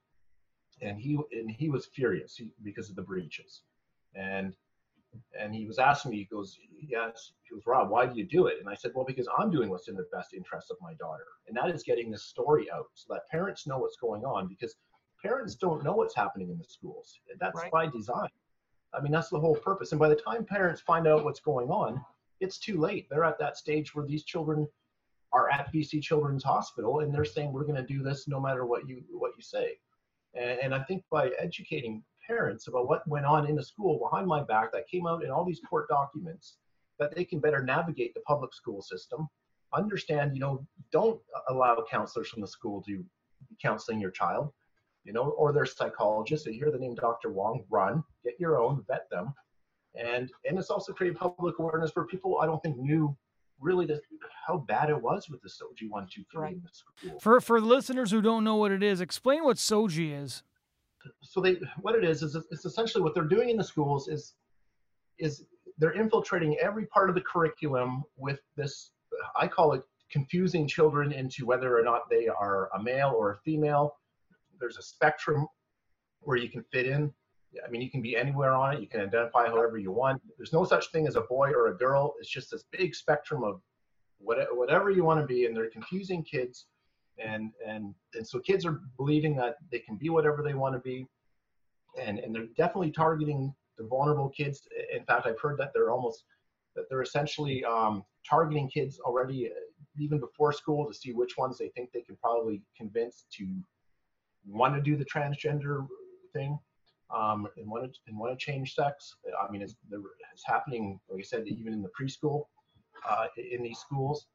and 0.80 0.98
he 0.98 1.18
and 1.32 1.50
he 1.50 1.70
was 1.70 1.86
furious 1.86 2.40
because 2.62 2.90
of 2.90 2.96
the 2.96 3.02
breaches, 3.02 3.62
and 4.14 4.54
and 5.40 5.54
he 5.54 5.66
was 5.66 5.78
asking 5.78 6.10
me, 6.10 6.18
he 6.18 6.24
goes, 6.24 6.58
yes, 6.82 7.32
he 7.42 7.54
goes, 7.54 7.62
Rob, 7.66 7.88
why 7.88 8.06
do 8.06 8.16
you 8.16 8.26
do 8.26 8.46
it? 8.46 8.56
And 8.60 8.68
I 8.68 8.74
said, 8.74 8.92
well, 8.94 9.06
because 9.06 9.26
I'm 9.38 9.50
doing 9.50 9.70
what's 9.70 9.88
in 9.88 9.96
the 9.96 10.06
best 10.12 10.34
interest 10.34 10.70
of 10.70 10.76
my 10.80 10.94
daughter, 10.94 11.24
and 11.46 11.56
that 11.56 11.74
is 11.74 11.82
getting 11.82 12.10
this 12.10 12.24
story 12.24 12.70
out 12.70 12.86
so 12.94 13.14
that 13.14 13.22
parents 13.30 13.66
know 13.66 13.78
what's 13.78 13.96
going 13.96 14.24
on 14.24 14.48
because 14.48 14.76
parents 15.22 15.54
don't 15.54 15.82
know 15.82 15.94
what's 15.94 16.14
happening 16.14 16.50
in 16.50 16.58
the 16.58 16.64
schools. 16.64 17.18
That's 17.40 17.56
right. 17.56 17.70
by 17.72 17.86
design. 17.86 18.28
I 18.94 19.00
mean, 19.00 19.12
that's 19.12 19.28
the 19.28 19.40
whole 19.40 19.56
purpose. 19.56 19.92
And 19.92 19.98
by 19.98 20.08
the 20.08 20.16
time 20.16 20.44
parents 20.44 20.80
find 20.80 21.06
out 21.06 21.24
what's 21.24 21.40
going 21.40 21.68
on, 21.68 22.02
it's 22.40 22.58
too 22.58 22.78
late. 22.78 23.08
They're 23.10 23.24
at 23.24 23.38
that 23.38 23.56
stage 23.56 23.94
where 23.94 24.06
these 24.06 24.24
children 24.24 24.66
are 25.32 25.50
at 25.50 25.72
BC 25.72 26.02
Children's 26.02 26.44
Hospital, 26.44 27.00
and 27.00 27.14
they're 27.14 27.24
saying 27.24 27.52
we're 27.52 27.64
going 27.64 27.74
to 27.74 27.82
do 27.82 28.02
this 28.02 28.28
no 28.28 28.40
matter 28.40 28.64
what 28.66 28.88
you 28.88 29.02
what 29.10 29.32
you 29.36 29.42
say. 29.42 29.78
And, 30.34 30.58
and 30.60 30.74
I 30.74 30.82
think 30.84 31.04
by 31.10 31.30
educating 31.38 32.02
parents 32.26 32.68
about 32.68 32.88
what 32.88 33.06
went 33.08 33.26
on 33.26 33.46
in 33.46 33.56
the 33.56 33.62
school 33.62 33.98
behind 33.98 34.26
my 34.26 34.42
back, 34.42 34.72
that 34.72 34.88
came 34.88 35.06
out 35.06 35.24
in 35.24 35.30
all 35.30 35.44
these 35.44 35.60
court 35.68 35.88
documents, 35.88 36.56
that 36.98 37.14
they 37.14 37.24
can 37.24 37.40
better 37.40 37.62
navigate 37.62 38.14
the 38.14 38.20
public 38.20 38.54
school 38.54 38.82
system. 38.82 39.28
Understand, 39.72 40.34
you 40.34 40.40
know, 40.40 40.66
don't 40.92 41.20
allow 41.48 41.84
counselors 41.90 42.28
from 42.28 42.40
the 42.40 42.48
school 42.48 42.82
to 42.82 43.04
be 43.48 43.56
counseling 43.60 44.00
your 44.00 44.10
child, 44.10 44.52
you 45.04 45.12
know, 45.12 45.30
or 45.30 45.52
their 45.52 45.66
psychologists. 45.66 46.44
So 46.44 46.50
you 46.50 46.58
hear 46.58 46.70
the 46.70 46.78
name 46.78 46.94
Dr. 46.94 47.30
Wong, 47.30 47.64
run, 47.70 48.02
get 48.24 48.34
your 48.38 48.58
own, 48.58 48.84
vet 48.88 49.08
them. 49.10 49.34
And 49.94 50.30
and 50.46 50.58
it's 50.58 50.70
also 50.70 50.92
created 50.92 51.18
public 51.18 51.58
awareness 51.58 51.90
where 51.94 52.04
people 52.04 52.38
I 52.40 52.46
don't 52.46 52.62
think 52.62 52.76
knew 52.76 53.16
really 53.60 53.86
the, 53.86 54.00
how 54.46 54.58
bad 54.58 54.90
it 54.90 55.00
was 55.00 55.28
with 55.28 55.42
the 55.42 55.48
SOGI 55.48 55.88
one 55.88 56.06
two 56.10 56.24
three 56.30 56.42
right. 56.42 56.52
in 56.54 56.62
the 56.62 56.70
school. 56.72 57.18
For 57.20 57.40
for 57.40 57.60
listeners 57.60 58.10
who 58.10 58.20
don't 58.20 58.44
know 58.44 58.56
what 58.56 58.72
it 58.72 58.82
is, 58.82 59.00
explain 59.00 59.44
what 59.44 59.56
SOGI 59.56 60.22
is. 60.22 60.42
So 61.22 61.40
they 61.40 61.58
what 61.80 61.94
it 61.94 62.04
is 62.04 62.22
is 62.22 62.36
it's 62.50 62.64
essentially 62.64 63.02
what 63.02 63.14
they're 63.14 63.24
doing 63.24 63.50
in 63.50 63.56
the 63.56 63.64
schools 63.64 64.08
is 64.08 64.34
is 65.18 65.44
they're 65.78 65.92
infiltrating 65.92 66.56
every 66.58 66.86
part 66.86 67.08
of 67.08 67.14
the 67.14 67.20
curriculum 67.20 68.04
with 68.16 68.40
this 68.56 68.90
I 69.36 69.48
call 69.48 69.72
it 69.72 69.82
confusing 70.10 70.66
children 70.66 71.12
into 71.12 71.46
whether 71.46 71.78
or 71.78 71.82
not 71.82 72.08
they 72.10 72.28
are 72.28 72.70
a 72.74 72.82
male 72.82 73.14
or 73.16 73.32
a 73.32 73.36
female. 73.38 73.96
There's 74.58 74.78
a 74.78 74.82
spectrum 74.82 75.46
where 76.20 76.36
you 76.36 76.48
can 76.48 76.64
fit 76.72 76.86
in. 76.86 77.12
I 77.66 77.70
mean, 77.70 77.80
you 77.80 77.90
can 77.90 78.02
be 78.02 78.16
anywhere 78.16 78.52
on 78.52 78.74
it. 78.74 78.80
You 78.80 78.86
can 78.86 79.00
identify 79.00 79.46
however 79.46 79.78
you 79.78 79.90
want. 79.90 80.20
There's 80.36 80.52
no 80.52 80.64
such 80.64 80.90
thing 80.90 81.06
as 81.06 81.16
a 81.16 81.22
boy 81.22 81.50
or 81.50 81.68
a 81.68 81.76
girl. 81.76 82.14
It's 82.20 82.28
just 82.28 82.50
this 82.50 82.64
big 82.70 82.94
spectrum 82.94 83.42
of 83.42 83.60
whatever 84.18 84.90
you 84.90 85.04
want 85.04 85.20
to 85.20 85.26
be, 85.26 85.46
and 85.46 85.56
they're 85.56 85.70
confusing 85.70 86.22
kids, 86.22 86.66
and 87.18 87.52
and 87.66 87.94
and 88.14 88.26
so 88.26 88.38
kids 88.38 88.66
are 88.66 88.80
believing 88.96 89.34
that 89.36 89.56
they 89.70 89.78
can 89.78 89.96
be 89.96 90.10
whatever 90.10 90.42
they 90.42 90.54
want 90.54 90.74
to 90.74 90.80
be, 90.80 91.06
and 92.00 92.18
and 92.18 92.34
they're 92.34 92.48
definitely 92.56 92.90
targeting 92.90 93.54
the 93.78 93.84
vulnerable 93.84 94.28
kids. 94.28 94.66
In 94.94 95.04
fact, 95.04 95.26
I've 95.26 95.40
heard 95.40 95.58
that 95.58 95.72
they're 95.72 95.90
almost 95.90 96.24
that 96.76 96.88
they're 96.88 97.02
essentially 97.02 97.64
um, 97.64 98.04
targeting 98.28 98.68
kids 98.68 99.00
already 99.00 99.46
uh, 99.46 99.54
even 99.98 100.20
before 100.20 100.52
school 100.52 100.86
to 100.86 100.94
see 100.94 101.12
which 101.12 101.36
ones 101.36 101.58
they 101.58 101.68
think 101.68 101.90
they 101.92 102.02
can 102.02 102.16
probably 102.16 102.62
convince 102.76 103.24
to 103.32 103.46
want 104.46 104.74
to 104.74 104.80
do 104.80 104.96
the 104.96 105.04
transgender 105.04 105.86
thing 106.32 106.58
um, 107.14 107.48
and 107.56 107.68
want 107.70 107.84
to 107.84 108.00
and 108.06 108.18
want 108.18 108.38
to 108.38 108.44
change 108.44 108.74
sex. 108.74 109.16
I 109.40 109.50
mean, 109.50 109.62
it's, 109.62 109.76
it's 109.90 110.44
happening, 110.46 111.00
like 111.10 111.20
I 111.20 111.22
said, 111.22 111.46
even 111.46 111.72
in 111.72 111.82
the 111.82 111.90
preschool, 111.98 112.46
uh, 113.08 113.26
in 113.36 113.62
these 113.62 113.78
schools. 113.78 114.26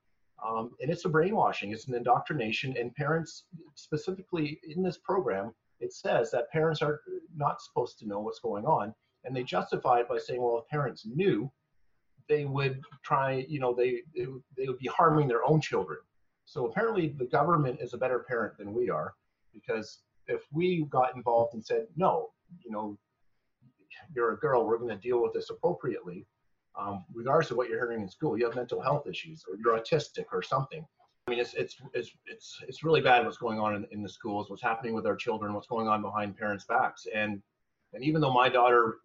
Um, 0.45 0.71
and 0.81 0.91
it's 0.91 1.05
a 1.05 1.09
brainwashing, 1.09 1.71
it's 1.71 1.87
an 1.87 1.95
indoctrination, 1.95 2.75
and 2.77 2.93
parents, 2.95 3.45
specifically 3.75 4.59
in 4.63 4.83
this 4.83 4.97
program, 4.97 5.53
it 5.79 5.93
says 5.93 6.31
that 6.31 6.51
parents 6.51 6.81
are 6.81 7.01
not 7.35 7.61
supposed 7.61 7.97
to 7.99 8.07
know 8.07 8.19
what's 8.19 8.39
going 8.39 8.65
on, 8.65 8.93
and 9.23 9.33
they 9.33 9.43
justify 9.43 9.99
it 9.99 10.09
by 10.09 10.17
saying, 10.17 10.41
well, 10.41 10.57
if 10.57 10.67
parents 10.67 11.05
knew, 11.05 11.49
they 12.27 12.43
would 12.43 12.81
try, 13.03 13.45
you 13.47 13.59
know, 13.59 13.73
they 13.73 14.01
they, 14.15 14.25
they 14.57 14.67
would 14.67 14.79
be 14.79 14.87
harming 14.87 15.27
their 15.29 15.45
own 15.45 15.61
children. 15.61 15.99
So 16.45 16.65
apparently, 16.65 17.15
the 17.17 17.25
government 17.27 17.79
is 17.79 17.93
a 17.93 17.97
better 17.97 18.19
parent 18.19 18.57
than 18.57 18.73
we 18.73 18.89
are, 18.89 19.13
because 19.53 19.99
if 20.27 20.41
we 20.51 20.85
got 20.89 21.15
involved 21.15 21.53
and 21.53 21.63
said, 21.63 21.87
no, 21.95 22.31
you 22.63 22.71
know, 22.71 22.97
you're 24.15 24.33
a 24.33 24.37
girl, 24.37 24.65
we're 24.65 24.77
going 24.77 24.89
to 24.89 25.01
deal 25.01 25.21
with 25.21 25.33
this 25.33 25.49
appropriately, 25.49 26.25
um, 26.79 27.05
regardless 27.13 27.51
of 27.51 27.57
what 27.57 27.69
you're 27.69 27.79
hearing 27.79 28.01
in 28.01 28.09
school. 28.09 28.37
You 28.37 28.45
have 28.45 28.55
mental 28.55 28.81
health 28.81 29.07
issues, 29.07 29.43
or 29.47 29.55
you're 29.57 29.79
autistic, 29.79 30.25
or 30.31 30.41
something. 30.41 30.85
I 31.27 31.31
mean, 31.31 31.39
it's 31.39 31.53
it's 31.53 31.75
it's 31.93 32.11
it's 32.25 32.59
it's 32.67 32.83
really 32.83 33.01
bad 33.01 33.25
what's 33.25 33.37
going 33.37 33.59
on 33.59 33.75
in, 33.75 33.87
in 33.91 34.03
the 34.03 34.09
schools, 34.09 34.49
what's 34.49 34.61
happening 34.61 34.93
with 34.93 35.05
our 35.05 35.15
children, 35.15 35.53
what's 35.53 35.67
going 35.67 35.87
on 35.87 36.01
behind 36.01 36.37
parents' 36.37 36.65
backs, 36.65 37.07
and 37.13 37.41
and 37.93 38.03
even 38.03 38.19
though 38.21 38.33
my 38.33 38.49
daughter, 38.49 38.97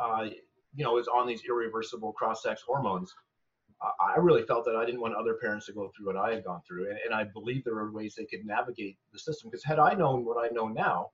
uh, 0.00 0.26
you 0.74 0.84
know, 0.84 0.98
is 0.98 1.08
on 1.08 1.26
these 1.26 1.42
irreversible 1.48 2.12
cross-sex 2.12 2.62
hormones, 2.66 3.12
I 3.82 4.18
really 4.18 4.42
felt 4.42 4.64
that 4.64 4.76
I 4.76 4.84
didn't 4.84 5.00
want 5.00 5.14
other 5.14 5.34
parents 5.34 5.66
to 5.66 5.72
go 5.72 5.90
through 5.94 6.06
what 6.06 6.16
I 6.16 6.34
had 6.34 6.44
gone 6.44 6.60
through. 6.66 6.90
And, 6.90 6.98
and 7.04 7.14
I 7.14 7.24
believe 7.24 7.64
there 7.64 7.78
are 7.78 7.92
ways 7.92 8.14
they 8.14 8.24
could 8.24 8.44
navigate 8.44 8.98
the 9.12 9.18
system. 9.18 9.50
Because 9.50 9.64
had 9.64 9.78
I 9.78 9.94
known 9.94 10.24
what 10.24 10.36
I 10.44 10.48
know 10.52 10.68
now, 10.68 11.10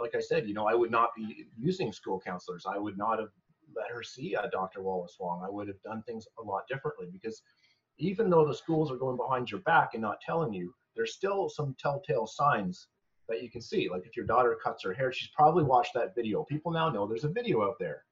like 0.00 0.14
I 0.14 0.20
said, 0.20 0.48
you 0.48 0.54
know, 0.54 0.66
I 0.66 0.74
would 0.74 0.90
not 0.90 1.10
be 1.16 1.46
using 1.58 1.92
school 1.92 2.20
counselors. 2.20 2.64
I 2.66 2.78
would 2.78 2.96
not 2.96 3.18
have 3.18 3.28
let 3.74 3.90
her 3.90 4.02
see 4.02 4.34
uh, 4.36 4.48
Dr. 4.50 4.82
Wallace 4.82 5.16
Wong. 5.18 5.42
I 5.44 5.50
would 5.50 5.68
have 5.68 5.80
done 5.82 6.02
things 6.02 6.26
a 6.38 6.42
lot 6.42 6.62
differently 6.68 7.08
because 7.12 7.42
even 7.98 8.30
though 8.30 8.46
the 8.46 8.54
schools 8.54 8.90
are 8.90 8.96
going 8.96 9.16
behind 9.16 9.50
your 9.50 9.60
back 9.60 9.90
and 9.94 10.02
not 10.02 10.20
telling 10.20 10.52
you, 10.52 10.74
there's 10.96 11.14
still 11.14 11.48
some 11.48 11.74
telltale 11.78 12.26
signs 12.26 12.88
that 13.28 13.42
you 13.42 13.50
can 13.50 13.60
see. 13.60 13.88
Like 13.88 14.04
if 14.06 14.16
your 14.16 14.26
daughter 14.26 14.58
cuts 14.62 14.84
her 14.84 14.92
hair, 14.92 15.12
she's 15.12 15.30
probably 15.34 15.64
watched 15.64 15.94
that 15.94 16.14
video. 16.14 16.44
People 16.44 16.72
now 16.72 16.88
know 16.88 17.06
there's 17.06 17.24
a 17.24 17.28
video 17.28 17.62
out 17.62 17.76
there 17.78 18.04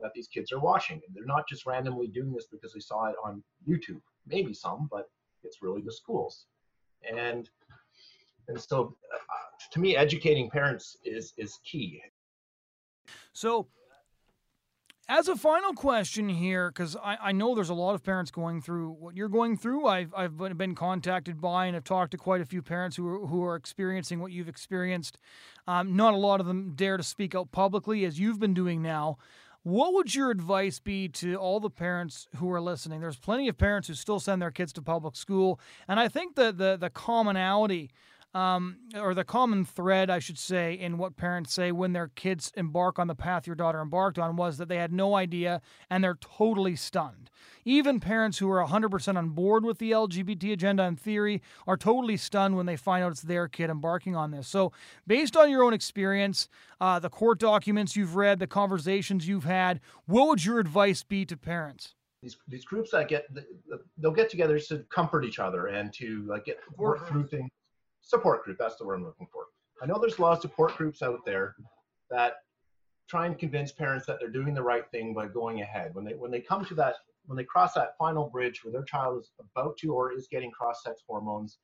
that 0.00 0.12
these 0.14 0.28
kids 0.28 0.52
are 0.52 0.60
watching. 0.60 1.00
And 1.06 1.16
they're 1.16 1.24
not 1.24 1.48
just 1.48 1.66
randomly 1.66 2.08
doing 2.08 2.32
this 2.32 2.46
because 2.50 2.72
they 2.72 2.80
saw 2.80 3.06
it 3.06 3.16
on 3.24 3.42
YouTube. 3.68 4.00
Maybe 4.26 4.54
some, 4.54 4.88
but 4.90 5.10
it's 5.42 5.62
really 5.62 5.82
the 5.82 5.92
schools. 5.92 6.46
And 7.10 7.48
and 8.48 8.60
so 8.60 8.96
uh, 9.12 9.18
to 9.72 9.80
me 9.80 9.96
educating 9.96 10.50
parents 10.50 10.96
is 11.04 11.32
is 11.36 11.58
key. 11.64 12.02
So 13.32 13.68
as 15.10 15.26
a 15.28 15.36
final 15.36 15.72
question 15.72 16.28
here, 16.28 16.70
because 16.70 16.94
I, 16.96 17.16
I 17.22 17.32
know 17.32 17.54
there's 17.54 17.70
a 17.70 17.74
lot 17.74 17.94
of 17.94 18.04
parents 18.04 18.30
going 18.30 18.60
through 18.60 18.90
what 18.90 19.16
you're 19.16 19.30
going 19.30 19.56
through. 19.56 19.86
I've, 19.86 20.12
I've 20.14 20.36
been 20.36 20.74
contacted 20.74 21.40
by 21.40 21.64
and 21.64 21.74
have 21.74 21.84
talked 21.84 22.10
to 22.10 22.18
quite 22.18 22.42
a 22.42 22.44
few 22.44 22.60
parents 22.60 22.96
who 22.96 23.08
are, 23.08 23.26
who 23.26 23.42
are 23.42 23.56
experiencing 23.56 24.20
what 24.20 24.32
you've 24.32 24.50
experienced. 24.50 25.18
Um, 25.66 25.96
not 25.96 26.12
a 26.12 26.18
lot 26.18 26.40
of 26.40 26.46
them 26.46 26.72
dare 26.74 26.98
to 26.98 27.02
speak 27.02 27.34
out 27.34 27.50
publicly 27.52 28.04
as 28.04 28.20
you've 28.20 28.38
been 28.38 28.52
doing 28.52 28.82
now. 28.82 29.16
What 29.62 29.94
would 29.94 30.14
your 30.14 30.30
advice 30.30 30.78
be 30.78 31.08
to 31.08 31.36
all 31.36 31.58
the 31.58 31.70
parents 31.70 32.28
who 32.36 32.50
are 32.52 32.60
listening? 32.60 33.00
There's 33.00 33.18
plenty 33.18 33.48
of 33.48 33.56
parents 33.56 33.88
who 33.88 33.94
still 33.94 34.20
send 34.20 34.42
their 34.42 34.50
kids 34.50 34.72
to 34.74 34.82
public 34.82 35.16
school, 35.16 35.58
and 35.88 35.98
I 35.98 36.08
think 36.08 36.36
that 36.36 36.58
the 36.58 36.76
the 36.78 36.90
commonality 36.90 37.90
um, 38.34 38.76
or 38.94 39.14
the 39.14 39.24
common 39.24 39.64
thread, 39.64 40.10
I 40.10 40.18
should 40.18 40.38
say, 40.38 40.74
in 40.74 40.98
what 40.98 41.16
parents 41.16 41.52
say 41.52 41.72
when 41.72 41.92
their 41.92 42.08
kids 42.08 42.52
embark 42.56 42.98
on 42.98 43.06
the 43.06 43.14
path 43.14 43.46
your 43.46 43.56
daughter 43.56 43.80
embarked 43.80 44.18
on 44.18 44.36
was 44.36 44.58
that 44.58 44.68
they 44.68 44.76
had 44.76 44.92
no 44.92 45.14
idea 45.14 45.62
and 45.88 46.04
they're 46.04 46.18
totally 46.20 46.76
stunned. 46.76 47.30
Even 47.64 48.00
parents 48.00 48.38
who 48.38 48.50
are 48.50 48.64
100% 48.64 49.16
on 49.16 49.30
board 49.30 49.64
with 49.64 49.78
the 49.78 49.92
LGBT 49.92 50.52
agenda 50.52 50.84
in 50.84 50.96
theory 50.96 51.42
are 51.66 51.76
totally 51.76 52.16
stunned 52.16 52.56
when 52.56 52.66
they 52.66 52.76
find 52.76 53.02
out 53.02 53.12
it's 53.12 53.22
their 53.22 53.48
kid 53.48 53.70
embarking 53.70 54.14
on 54.14 54.30
this. 54.30 54.46
So, 54.46 54.72
based 55.06 55.36
on 55.36 55.50
your 55.50 55.62
own 55.62 55.72
experience, 55.72 56.48
uh, 56.80 56.98
the 56.98 57.10
court 57.10 57.38
documents 57.38 57.96
you've 57.96 58.16
read, 58.16 58.38
the 58.38 58.46
conversations 58.46 59.26
you've 59.26 59.44
had, 59.44 59.80
what 60.06 60.28
would 60.28 60.44
your 60.44 60.58
advice 60.58 61.02
be 61.02 61.24
to 61.26 61.36
parents? 61.36 61.94
These, 62.22 62.36
these 62.48 62.64
groups 62.64 62.90
that 62.90 63.08
get 63.08 63.26
they'll 63.96 64.10
get 64.10 64.28
together 64.28 64.58
to 64.58 64.78
comfort 64.90 65.24
each 65.24 65.38
other 65.38 65.68
and 65.68 65.92
to 65.94 66.24
like 66.26 66.46
get 66.46 66.58
work 66.76 67.06
through 67.06 67.28
things 67.28 67.48
support 68.08 68.42
group. 68.44 68.56
That's 68.58 68.76
the 68.76 68.86
word 68.86 68.96
I'm 68.96 69.04
looking 69.04 69.28
for. 69.30 69.44
I 69.82 69.86
know 69.86 69.98
there's 69.98 70.18
a 70.18 70.22
lot 70.22 70.32
of 70.32 70.40
support 70.40 70.76
groups 70.76 71.02
out 71.02 71.20
there 71.24 71.54
that 72.10 72.36
try 73.08 73.26
and 73.26 73.38
convince 73.38 73.70
parents 73.70 74.06
that 74.06 74.18
they're 74.18 74.30
doing 74.30 74.54
the 74.54 74.62
right 74.62 74.90
thing 74.90 75.14
by 75.14 75.28
going 75.28 75.60
ahead. 75.60 75.94
When 75.94 76.04
they 76.04 76.14
when 76.14 76.30
they 76.30 76.40
come 76.40 76.64
to 76.64 76.74
that 76.74 76.96
when 77.26 77.36
they 77.36 77.44
cross 77.44 77.74
that 77.74 77.96
final 77.98 78.28
bridge 78.28 78.64
where 78.64 78.72
their 78.72 78.82
child 78.82 79.20
is 79.20 79.30
about 79.38 79.76
to 79.78 79.92
or 79.92 80.12
is 80.12 80.26
getting 80.28 80.50
cross-sex 80.50 81.02
hormones, 81.06 81.58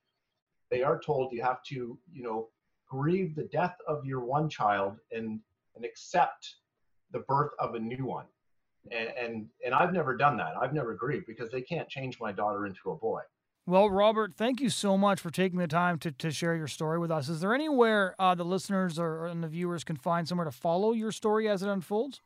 they 0.70 0.82
are 0.82 1.00
told 1.00 1.32
you 1.32 1.42
have 1.42 1.62
to, 1.64 1.98
you 2.12 2.22
know, 2.22 2.48
grieve 2.86 3.34
the 3.34 3.44
death 3.44 3.76
of 3.88 4.04
your 4.04 4.20
one 4.20 4.48
child 4.48 4.98
and 5.10 5.40
and 5.74 5.84
accept 5.84 6.56
the 7.10 7.20
birth 7.20 7.52
of 7.58 7.74
a 7.74 7.80
new 7.80 8.04
one. 8.04 8.26
And 8.92 9.08
and, 9.18 9.46
and 9.64 9.74
I've 9.74 9.94
never 9.94 10.14
done 10.14 10.36
that. 10.36 10.54
I've 10.60 10.74
never 10.74 10.94
grieved 10.94 11.26
because 11.26 11.50
they 11.50 11.62
can't 11.62 11.88
change 11.88 12.20
my 12.20 12.32
daughter 12.32 12.66
into 12.66 12.90
a 12.90 12.96
boy. 12.96 13.22
Well, 13.66 13.88
Robert, 13.88 14.34
thank 14.34 14.60
you 14.60 14.68
so 14.68 14.98
much 14.98 15.20
for 15.20 15.30
taking 15.30 15.58
the 15.58 15.66
time 15.66 15.98
to, 16.00 16.12
to 16.12 16.30
share 16.30 16.54
your 16.54 16.66
story 16.68 16.98
with 16.98 17.10
us. 17.10 17.30
Is 17.30 17.40
there 17.40 17.54
anywhere 17.54 18.14
uh, 18.18 18.34
the 18.34 18.44
listeners 18.44 18.98
or 18.98 19.24
and 19.24 19.42
the 19.42 19.48
viewers 19.48 19.84
can 19.84 19.96
find 19.96 20.28
somewhere 20.28 20.44
to 20.44 20.52
follow 20.52 20.92
your 20.92 21.10
story 21.10 21.48
as 21.48 21.62
it 21.62 21.70
unfolds? 21.70 22.20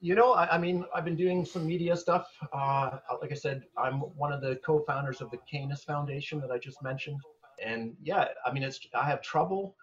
You 0.00 0.14
know, 0.14 0.32
I, 0.32 0.54
I 0.54 0.58
mean, 0.58 0.86
I've 0.94 1.04
been 1.04 1.16
doing 1.16 1.44
some 1.44 1.66
media 1.66 1.94
stuff. 1.94 2.26
Uh, 2.54 2.98
like 3.20 3.32
I 3.32 3.34
said, 3.34 3.64
I'm 3.76 4.00
one 4.00 4.32
of 4.32 4.40
the 4.40 4.56
co-founders 4.64 5.20
of 5.20 5.30
the 5.30 5.38
Canis 5.50 5.84
Foundation 5.84 6.40
that 6.40 6.50
I 6.50 6.56
just 6.56 6.82
mentioned, 6.82 7.20
and 7.62 7.94
yeah, 8.02 8.28
I 8.46 8.52
mean, 8.52 8.62
it's 8.62 8.80
I 8.94 9.04
have 9.04 9.20
trouble 9.20 9.76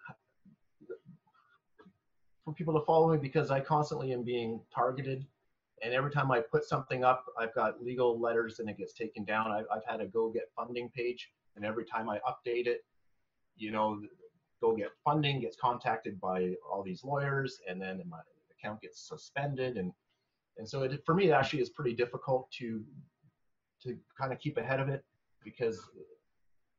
for 2.43 2.54
people 2.54 2.73
to 2.73 2.84
follow 2.86 3.12
me 3.12 3.19
because 3.19 3.52
I 3.52 3.60
constantly 3.60 4.12
am 4.12 4.23
being 4.23 4.60
targeted 4.73 5.28
and 5.83 5.93
every 5.93 6.11
time 6.11 6.31
I 6.31 6.41
put 6.41 6.63
something 6.65 7.03
up, 7.03 7.25
I've 7.39 7.53
got 7.53 7.83
legal 7.83 8.19
letters 8.19 8.59
and 8.59 8.69
it 8.69 8.77
gets 8.77 8.93
taken 8.93 9.23
down. 9.23 9.51
I've, 9.51 9.65
I've 9.73 9.85
had 9.85 10.01
a 10.01 10.05
go 10.05 10.29
get 10.29 10.49
funding 10.55 10.89
page, 10.89 11.31
and 11.55 11.65
every 11.65 11.85
time 11.85 12.09
I 12.09 12.19
update 12.19 12.67
it, 12.67 12.85
you 13.55 13.71
know, 13.71 14.01
go 14.61 14.75
get 14.75 14.89
funding 15.03 15.41
gets 15.41 15.55
contacted 15.55 16.19
by 16.19 16.53
all 16.69 16.83
these 16.83 17.03
lawyers, 17.03 17.59
and 17.67 17.81
then 17.81 18.01
my 18.07 18.19
account 18.51 18.81
gets 18.81 19.07
suspended, 19.07 19.77
and 19.77 19.91
and 20.57 20.67
so 20.67 20.83
it, 20.83 21.01
for 21.05 21.15
me, 21.15 21.29
it 21.29 21.31
actually 21.31 21.61
is 21.61 21.69
pretty 21.69 21.93
difficult 21.93 22.51
to 22.51 22.83
to 23.83 23.97
kind 24.19 24.33
of 24.33 24.39
keep 24.39 24.57
ahead 24.57 24.79
of 24.79 24.89
it 24.89 25.03
because 25.43 25.89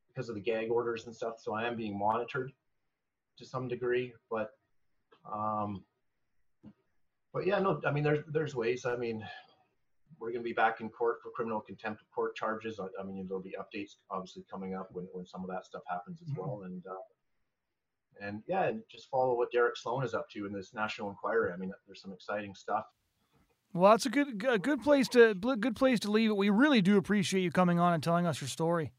because 0.08 0.28
of 0.28 0.34
the 0.34 0.40
gag 0.40 0.70
orders 0.70 1.06
and 1.06 1.14
stuff. 1.14 1.34
So 1.38 1.54
I 1.54 1.66
am 1.66 1.76
being 1.76 1.98
monitored 1.98 2.52
to 3.38 3.46
some 3.46 3.68
degree, 3.68 4.12
but 4.30 4.50
um, 5.30 5.84
but 7.32 7.46
yeah, 7.46 7.58
no, 7.58 7.80
I 7.86 7.90
mean, 7.90 8.04
there's 8.04 8.24
there's 8.28 8.54
ways. 8.54 8.84
I 8.84 8.96
mean, 8.96 9.24
we're 10.18 10.30
going 10.30 10.42
to 10.42 10.48
be 10.48 10.52
back 10.52 10.80
in 10.80 10.88
court 10.88 11.18
for 11.22 11.30
criminal 11.30 11.60
contempt 11.60 12.02
of 12.02 12.10
court 12.10 12.36
charges. 12.36 12.78
I, 12.78 12.86
I, 13.00 13.04
mean, 13.04 13.26
there'll 13.26 13.42
be 13.42 13.54
updates 13.58 13.92
obviously 14.10 14.44
coming 14.50 14.74
up 14.74 14.88
when, 14.92 15.06
when 15.12 15.24
some 15.24 15.42
of 15.42 15.48
that 15.48 15.64
stuff 15.64 15.82
happens 15.88 16.20
as 16.22 16.28
mm-hmm. 16.28 16.40
well. 16.40 16.62
And 16.64 16.82
uh, 16.86 18.26
and 18.26 18.42
yeah, 18.46 18.64
and 18.64 18.82
just 18.90 19.08
follow 19.10 19.34
what 19.36 19.50
Derek 19.50 19.76
Sloan 19.76 20.04
is 20.04 20.14
up 20.14 20.28
to 20.30 20.46
in 20.46 20.52
this 20.52 20.74
national 20.74 21.08
inquiry. 21.08 21.52
I 21.52 21.56
mean, 21.56 21.72
there's 21.86 22.02
some 22.02 22.12
exciting 22.12 22.54
stuff. 22.54 22.84
Well, 23.72 23.92
that's 23.92 24.06
a 24.06 24.10
good 24.10 24.44
a 24.46 24.58
good 24.58 24.82
place 24.82 25.08
to 25.08 25.34
good 25.34 25.76
place 25.76 26.00
to 26.00 26.10
leave 26.10 26.30
it. 26.30 26.36
We 26.36 26.50
really 26.50 26.82
do 26.82 26.96
appreciate 26.96 27.42
you 27.42 27.50
coming 27.50 27.78
on 27.78 27.94
and 27.94 28.02
telling 28.02 28.26
us 28.26 28.40
your 28.40 28.48
story. 28.48 28.92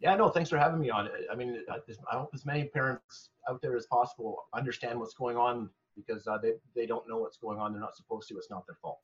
Yeah, 0.00 0.14
no, 0.16 0.30
thanks 0.30 0.48
for 0.48 0.58
having 0.58 0.80
me 0.80 0.90
on. 0.90 1.08
I 1.30 1.34
mean, 1.34 1.62
I 1.70 2.16
hope 2.16 2.30
as 2.34 2.46
many 2.46 2.64
parents 2.64 3.30
out 3.48 3.60
there 3.60 3.76
as 3.76 3.86
possible 3.86 4.44
understand 4.54 4.98
what's 4.98 5.14
going 5.14 5.36
on 5.36 5.68
because 6.06 6.26
uh, 6.26 6.38
they, 6.38 6.52
they 6.74 6.86
don't 6.86 7.08
know 7.08 7.18
what's 7.18 7.36
going 7.36 7.58
on. 7.58 7.72
They're 7.72 7.80
not 7.80 7.96
supposed 7.96 8.28
to. 8.28 8.36
It's 8.36 8.50
not 8.50 8.66
their 8.66 8.76
fault. 8.80 8.98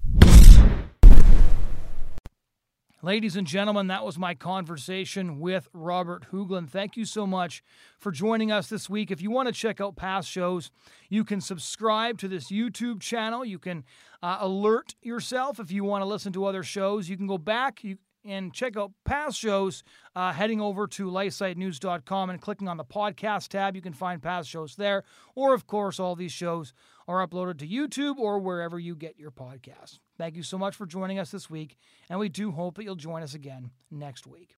Ladies 3.03 3.37
and 3.37 3.47
gentlemen, 3.47 3.89
that 3.89 4.05
was 4.05 4.19
my 4.19 4.35
conversation 4.35 5.39
with 5.39 5.69
Robert 5.75 6.33
Hoogland. 6.33 6.71
Thank 6.71 6.97
you 6.97 7.05
so 7.05 7.27
much 7.27 7.63
for 8.01 8.11
joining 8.11 8.51
us 8.51 8.69
this 8.69 8.89
week. 8.89 9.11
If 9.11 9.21
you 9.21 9.31
want 9.31 9.49
to 9.49 9.53
check 9.53 9.81
out 9.81 9.97
past 9.97 10.29
shows, 10.29 10.71
you 11.11 11.23
can 11.23 11.43
subscribe 11.43 12.19
to 12.19 12.27
this 12.27 12.51
YouTube 12.51 13.01
channel. 13.01 13.45
You 13.45 13.59
can 13.59 13.85
uh, 14.23 14.39
alert 14.41 14.95
yourself 15.03 15.61
if 15.61 15.71
you 15.71 15.85
want 15.85 16.03
to 16.03 16.07
listen 16.07 16.33
to 16.33 16.47
other 16.47 16.63
shows. 16.63 17.09
You 17.09 17.19
can 17.19 17.27
go 17.27 17.39
back. 17.39 17.85
You 17.85 17.99
and 18.27 18.53
check 18.53 18.77
out 18.77 18.93
past 19.05 19.39
shows, 19.39 19.83
uh, 20.15 20.33
heading 20.33 20.61
over 20.61 20.87
to 20.89 21.11
lifesitenews.com 21.11 22.31
and 22.31 22.41
clicking 22.41 22.69
on 22.69 22.77
the 22.77 22.85
podcast 22.85 23.49
tab. 23.49 23.77
You 23.77 23.83
can 23.83 23.93
find 23.93 24.23
past 24.23 24.49
shows 24.49 24.77
there. 24.77 25.05
Or, 25.35 25.55
of 25.55 25.67
course, 25.67 26.01
all 26.01 26.17
these 26.17 26.33
shows 26.33 26.73
are 27.09 27.27
uploaded 27.27 27.59
to 27.59 27.69
YouTube 27.69 28.19
or 28.19 28.39
wherever 28.39 28.79
you 28.79 28.97
get 28.97 29.19
your 29.19 29.31
podcasts. 29.31 30.01
Thank 30.19 30.37
you 30.37 30.43
so 30.43 30.59
much 30.59 30.75
for 30.75 30.87
joining 30.87 31.19
us 31.19 31.31
this 31.31 31.49
week, 31.51 31.77
and 32.09 32.19
we 32.19 32.29
do 32.29 32.51
hope 32.51 32.77
that 32.77 32.85
you'll 32.85 32.97
join 32.97 33.23
us 33.23 33.35
again 33.35 33.71
next 33.91 34.27
week. 34.27 34.57